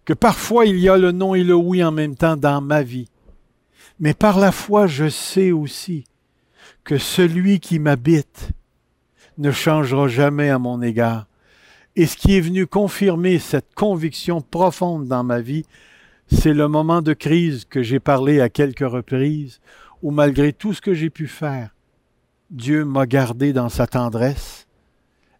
que 0.05 0.13
parfois 0.13 0.65
il 0.65 0.79
y 0.79 0.89
a 0.89 0.97
le 0.97 1.11
non 1.11 1.35
et 1.35 1.43
le 1.43 1.55
oui 1.55 1.83
en 1.83 1.91
même 1.91 2.15
temps 2.15 2.35
dans 2.35 2.61
ma 2.61 2.83
vie. 2.83 3.07
Mais 3.99 4.13
par 4.13 4.39
la 4.39 4.51
foi, 4.51 4.87
je 4.87 5.07
sais 5.07 5.51
aussi 5.51 6.05
que 6.83 6.97
celui 6.97 7.59
qui 7.59 7.79
m'habite 7.79 8.49
ne 9.37 9.51
changera 9.51 10.07
jamais 10.07 10.49
à 10.49 10.59
mon 10.59 10.81
égard. 10.81 11.27
Et 11.95 12.07
ce 12.07 12.17
qui 12.17 12.35
est 12.35 12.41
venu 12.41 12.65
confirmer 12.65 13.39
cette 13.39 13.73
conviction 13.75 14.41
profonde 14.41 15.07
dans 15.07 15.23
ma 15.23 15.39
vie, 15.39 15.65
c'est 16.33 16.53
le 16.53 16.67
moment 16.67 17.01
de 17.01 17.13
crise 17.13 17.65
que 17.65 17.83
j'ai 17.83 17.99
parlé 17.99 18.41
à 18.41 18.49
quelques 18.49 18.79
reprises, 18.87 19.61
où 20.01 20.11
malgré 20.11 20.51
tout 20.51 20.73
ce 20.73 20.81
que 20.81 20.93
j'ai 20.93 21.09
pu 21.09 21.27
faire, 21.27 21.73
Dieu 22.49 22.85
m'a 22.85 23.05
gardé 23.05 23.53
dans 23.53 23.69
sa 23.69 23.87
tendresse, 23.87 24.67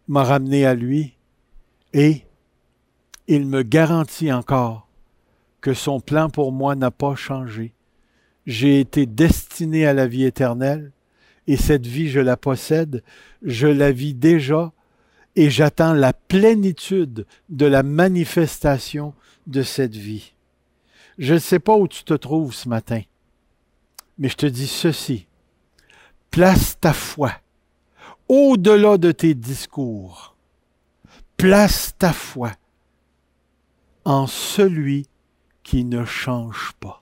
m'a 0.08 0.24
ramené 0.24 0.64
à 0.64 0.74
lui, 0.74 1.16
et 1.92 2.22
il 3.28 3.46
me 3.46 3.62
garantit 3.62 4.32
encore 4.32 4.88
que 5.60 5.74
son 5.74 6.00
plan 6.00 6.28
pour 6.28 6.52
moi 6.52 6.74
n'a 6.74 6.90
pas 6.90 7.14
changé. 7.14 7.72
J'ai 8.46 8.80
été 8.80 9.06
destiné 9.06 9.86
à 9.86 9.94
la 9.94 10.06
vie 10.06 10.24
éternelle, 10.24 10.92
et 11.46 11.56
cette 11.56 11.86
vie, 11.86 12.08
je 12.08 12.20
la 12.20 12.36
possède, 12.36 13.02
je 13.42 13.66
la 13.66 13.92
vis 13.92 14.14
déjà, 14.14 14.72
et 15.36 15.50
j'attends 15.50 15.92
la 15.92 16.12
plénitude 16.12 17.26
de 17.48 17.66
la 17.66 17.82
manifestation 17.82 19.14
de 19.46 19.62
cette 19.62 19.96
vie. 19.96 20.33
Je 21.18 21.34
ne 21.34 21.38
sais 21.38 21.58
pas 21.58 21.76
où 21.76 21.86
tu 21.86 22.04
te 22.04 22.14
trouves 22.14 22.54
ce 22.54 22.68
matin, 22.68 23.00
mais 24.18 24.28
je 24.28 24.36
te 24.36 24.46
dis 24.46 24.66
ceci. 24.66 25.26
Place 26.30 26.78
ta 26.80 26.92
foi 26.92 27.32
au-delà 28.28 28.98
de 28.98 29.12
tes 29.12 29.34
discours. 29.34 30.36
Place 31.36 31.94
ta 31.98 32.12
foi 32.12 32.52
en 34.04 34.26
celui 34.26 35.06
qui 35.62 35.84
ne 35.84 36.04
change 36.04 36.72
pas. 36.80 37.00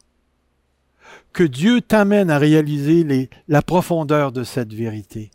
Que 1.32 1.44
Dieu 1.44 1.80
t'amène 1.80 2.30
à 2.30 2.38
réaliser 2.38 3.30
la 3.48 3.62
profondeur 3.62 4.32
de 4.32 4.44
cette 4.44 4.72
vérité. 4.72 5.30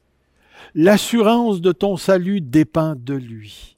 L'assurance 0.76 1.62
de 1.62 1.72
ton 1.72 1.98
salut 1.98 2.42
dépend 2.42 2.96
de 2.96 3.16
lui. 3.16 3.78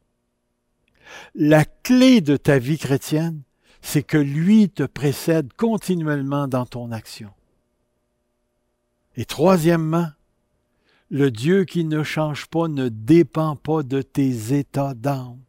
La 1.34 1.66
clé 1.66 2.22
de 2.22 2.36
ta 2.36 2.60
vie 2.60 2.78
chrétienne, 2.78 3.42
c'est 3.82 4.04
que 4.04 4.18
lui 4.18 4.70
te 4.70 4.84
précède 4.84 5.54
continuellement 5.54 6.48
dans 6.48 6.66
ton 6.66 6.92
action. 6.92 7.32
Et 9.16 9.26
troisièmement, 9.26 10.08
le 11.10 11.32
Dieu 11.32 11.66
qui 11.66 11.86
ne 11.86 12.04
change 12.04 12.48
pas 12.48 12.68
ne 12.68 12.90
dépend 12.90 13.56
pas 13.56 13.84
de 13.84 14.02
tes 14.02 14.54
états 14.58 14.94
d'âme 14.94 15.40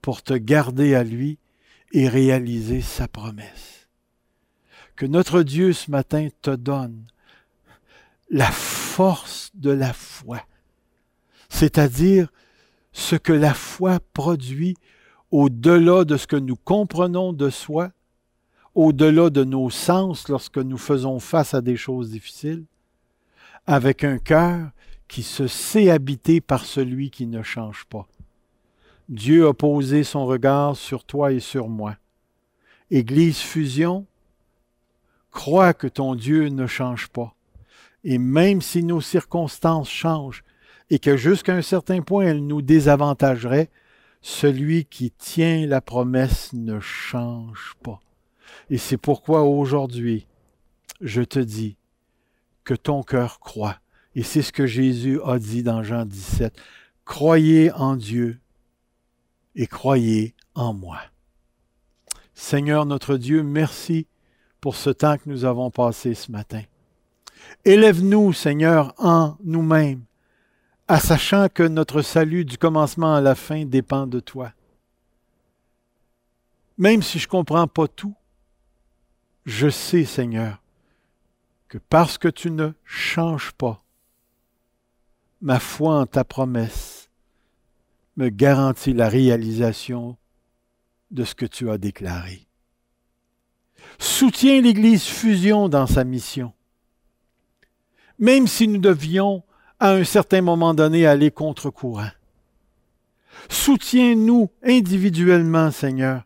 pour 0.00 0.22
te 0.22 0.34
garder 0.34 0.94
à 0.94 1.04
lui 1.04 1.38
et 1.92 2.08
réaliser 2.08 2.80
sa 2.80 3.08
promesse. 3.08 3.88
Que 4.96 5.06
notre 5.06 5.42
Dieu 5.42 5.72
ce 5.72 5.90
matin 5.90 6.28
te 6.42 6.50
donne 6.50 7.04
la 8.30 8.50
force 8.50 9.50
de 9.54 9.70
la 9.70 9.92
foi, 9.92 10.42
c'est-à-dire 11.48 12.32
ce 12.92 13.16
que 13.16 13.32
la 13.32 13.54
foi 13.54 14.00
produit 14.12 14.76
au-delà 15.30 16.04
de 16.04 16.16
ce 16.16 16.26
que 16.26 16.36
nous 16.36 16.56
comprenons 16.56 17.32
de 17.32 17.50
soi, 17.50 17.90
au-delà 18.74 19.30
de 19.30 19.44
nos 19.44 19.70
sens 19.70 20.28
lorsque 20.28 20.58
nous 20.58 20.78
faisons 20.78 21.18
face 21.20 21.54
à 21.54 21.60
des 21.60 21.76
choses 21.76 22.10
difficiles, 22.10 22.64
avec 23.66 24.04
un 24.04 24.18
cœur 24.18 24.70
qui 25.08 25.22
se 25.22 25.46
sait 25.46 25.90
habiter 25.90 26.40
par 26.40 26.64
celui 26.64 27.10
qui 27.10 27.26
ne 27.26 27.42
change 27.42 27.84
pas. 27.86 28.06
Dieu 29.08 29.48
a 29.48 29.54
posé 29.54 30.04
son 30.04 30.26
regard 30.26 30.76
sur 30.76 31.04
toi 31.04 31.32
et 31.32 31.40
sur 31.40 31.68
moi. 31.68 31.96
Église 32.90 33.38
Fusion, 33.38 34.06
crois 35.30 35.72
que 35.72 35.86
ton 35.86 36.14
Dieu 36.14 36.48
ne 36.48 36.66
change 36.66 37.08
pas. 37.08 37.34
Et 38.04 38.18
même 38.18 38.60
si 38.60 38.82
nos 38.84 39.00
circonstances 39.00 39.90
changent 39.90 40.44
et 40.90 40.98
que 40.98 41.16
jusqu'à 41.16 41.54
un 41.54 41.62
certain 41.62 42.00
point 42.00 42.26
elles 42.26 42.46
nous 42.46 42.62
désavantageraient, 42.62 43.70
celui 44.20 44.84
qui 44.84 45.10
tient 45.10 45.66
la 45.66 45.80
promesse 45.80 46.52
ne 46.52 46.80
change 46.80 47.74
pas. 47.82 48.00
Et 48.70 48.78
c'est 48.78 48.96
pourquoi 48.96 49.42
aujourd'hui, 49.42 50.26
je 51.00 51.22
te 51.22 51.38
dis 51.38 51.76
que 52.64 52.74
ton 52.74 53.02
cœur 53.02 53.40
croit. 53.40 53.78
Et 54.14 54.22
c'est 54.22 54.42
ce 54.42 54.52
que 54.52 54.66
Jésus 54.66 55.20
a 55.24 55.38
dit 55.38 55.62
dans 55.62 55.82
Jean 55.82 56.04
17. 56.04 56.54
Croyez 57.04 57.72
en 57.72 57.96
Dieu 57.96 58.40
et 59.54 59.66
croyez 59.66 60.34
en 60.54 60.74
moi. 60.74 60.98
Seigneur 62.34 62.86
notre 62.86 63.16
Dieu, 63.16 63.42
merci 63.42 64.06
pour 64.60 64.76
ce 64.76 64.90
temps 64.90 65.16
que 65.16 65.28
nous 65.28 65.44
avons 65.44 65.70
passé 65.70 66.14
ce 66.14 66.30
matin. 66.30 66.62
Élève-nous, 67.64 68.32
Seigneur, 68.32 68.94
en 68.98 69.36
nous-mêmes, 69.44 70.02
à 70.88 71.00
sachant 71.00 71.48
que 71.50 71.62
notre 71.62 72.00
salut 72.00 72.46
du 72.46 72.56
commencement 72.56 73.14
à 73.14 73.20
la 73.20 73.34
fin 73.34 73.66
dépend 73.66 74.06
de 74.06 74.20
toi. 74.20 74.54
Même 76.78 77.02
si 77.02 77.18
je 77.18 77.26
ne 77.26 77.30
comprends 77.30 77.66
pas 77.66 77.88
tout, 77.88 78.14
je 79.44 79.68
sais, 79.68 80.06
Seigneur, 80.06 80.62
que 81.68 81.76
parce 81.76 82.16
que 82.16 82.28
tu 82.28 82.50
ne 82.50 82.70
changes 82.84 83.52
pas, 83.52 83.84
ma 85.42 85.60
foi 85.60 86.00
en 86.00 86.06
ta 86.06 86.24
promesse 86.24 87.10
me 88.16 88.30
garantit 88.30 88.94
la 88.94 89.10
réalisation 89.10 90.16
de 91.10 91.24
ce 91.24 91.34
que 91.34 91.46
tu 91.46 91.70
as 91.70 91.78
déclaré. 91.78 92.46
Soutiens 93.98 94.62
l'Église 94.62 95.04
fusion 95.04 95.68
dans 95.68 95.86
sa 95.86 96.04
mission. 96.04 96.52
Même 98.18 98.46
si 98.46 98.66
nous 98.66 98.78
devions 98.78 99.44
à 99.80 99.92
un 99.92 100.04
certain 100.04 100.42
moment 100.42 100.74
donné 100.74 101.06
aller 101.06 101.30
contre-courant. 101.30 102.10
Soutiens-nous 103.48 104.50
individuellement, 104.62 105.70
Seigneur, 105.70 106.24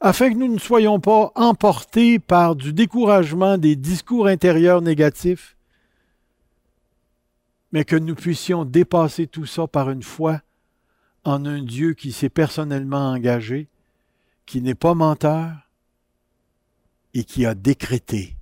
afin 0.00 0.30
que 0.30 0.36
nous 0.36 0.52
ne 0.52 0.58
soyons 0.58 0.98
pas 0.98 1.30
emportés 1.36 2.18
par 2.18 2.56
du 2.56 2.72
découragement 2.72 3.56
des 3.56 3.76
discours 3.76 4.26
intérieurs 4.26 4.82
négatifs, 4.82 5.56
mais 7.70 7.84
que 7.84 7.96
nous 7.96 8.16
puissions 8.16 8.64
dépasser 8.64 9.26
tout 9.26 9.46
ça 9.46 9.66
par 9.66 9.90
une 9.90 10.02
foi 10.02 10.40
en 11.24 11.46
un 11.46 11.62
Dieu 11.62 11.94
qui 11.94 12.12
s'est 12.12 12.28
personnellement 12.28 13.12
engagé, 13.12 13.68
qui 14.44 14.60
n'est 14.60 14.74
pas 14.74 14.94
menteur 14.94 15.52
et 17.14 17.24
qui 17.24 17.46
a 17.46 17.54
décrété 17.54 18.36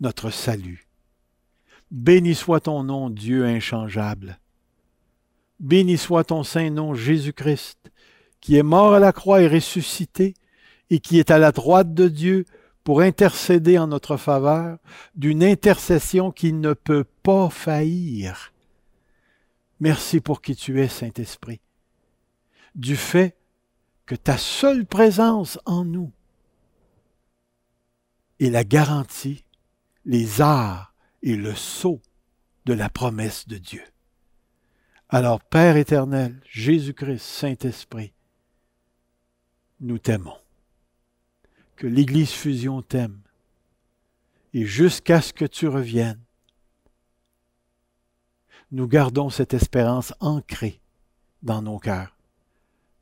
notre 0.00 0.30
salut. 0.30 0.86
Béni 1.92 2.34
soit 2.34 2.60
ton 2.60 2.84
nom, 2.84 3.10
Dieu 3.10 3.44
inchangeable. 3.44 4.38
Béni 5.60 5.98
soit 5.98 6.24
ton 6.24 6.42
saint 6.42 6.70
nom, 6.70 6.94
Jésus-Christ, 6.94 7.92
qui 8.40 8.56
est 8.56 8.62
mort 8.62 8.94
à 8.94 8.98
la 8.98 9.12
croix 9.12 9.42
et 9.42 9.46
ressuscité, 9.46 10.32
et 10.88 11.00
qui 11.00 11.18
est 11.18 11.30
à 11.30 11.36
la 11.36 11.52
droite 11.52 11.92
de 11.92 12.08
Dieu 12.08 12.46
pour 12.82 13.02
intercéder 13.02 13.78
en 13.78 13.88
notre 13.88 14.16
faveur 14.16 14.78
d'une 15.16 15.44
intercession 15.44 16.30
qui 16.30 16.54
ne 16.54 16.72
peut 16.72 17.04
pas 17.22 17.50
faillir. 17.50 18.54
Merci 19.78 20.20
pour 20.20 20.40
qui 20.40 20.56
tu 20.56 20.80
es, 20.80 20.88
Saint-Esprit, 20.88 21.60
du 22.74 22.96
fait 22.96 23.36
que 24.06 24.14
ta 24.14 24.38
seule 24.38 24.86
présence 24.86 25.58
en 25.66 25.84
nous 25.84 26.10
est 28.40 28.48
la 28.48 28.64
garantie, 28.64 29.44
les 30.06 30.40
arts 30.40 30.91
et 31.22 31.36
le 31.36 31.54
sceau 31.54 32.00
de 32.64 32.72
la 32.72 32.88
promesse 32.88 33.46
de 33.46 33.58
Dieu. 33.58 33.82
Alors, 35.08 35.40
Père 35.40 35.76
éternel, 35.76 36.40
Jésus-Christ, 36.50 37.22
Saint-Esprit, 37.22 38.12
nous 39.80 39.98
t'aimons 39.98 40.36
que 41.76 41.86
l'Église 41.86 42.30
Fusion 42.30 42.80
t'aime. 42.80 43.20
Et 44.54 44.64
jusqu'à 44.64 45.20
ce 45.20 45.32
que 45.32 45.44
tu 45.44 45.66
reviennes, 45.66 46.20
nous 48.70 48.86
gardons 48.86 49.30
cette 49.30 49.54
espérance 49.54 50.14
ancrée 50.20 50.80
dans 51.42 51.60
nos 51.60 51.78
cœurs, 51.78 52.16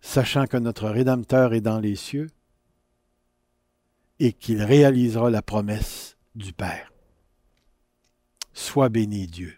sachant 0.01 0.47
que 0.47 0.57
notre 0.57 0.89
Rédempteur 0.89 1.53
est 1.55 1.61
dans 1.61 1.79
les 1.79 1.97
cieux 1.97 2.29
et 4.19 4.33
qu'il 4.33 4.63
réalisera 4.63 5.31
la 5.31 5.43
promesse 5.43 6.17
du 6.35 6.53
Père. 6.53 6.90
Sois 8.61 8.91
béni, 8.91 9.27
Dieu. 9.27 9.55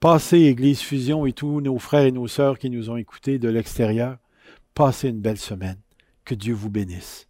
Passez, 0.00 0.38
Église 0.38 0.80
Fusion 0.80 1.26
et 1.26 1.34
tous 1.34 1.60
nos 1.60 1.78
frères 1.78 2.06
et 2.06 2.12
nos 2.12 2.26
sœurs 2.26 2.58
qui 2.58 2.70
nous 2.70 2.88
ont 2.88 2.96
écoutés 2.96 3.38
de 3.38 3.50
l'extérieur, 3.50 4.16
passez 4.74 5.10
une 5.10 5.20
belle 5.20 5.38
semaine. 5.38 5.78
Que 6.24 6.34
Dieu 6.34 6.54
vous 6.54 6.70
bénisse. 6.70 7.28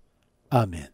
Amen. 0.50 0.88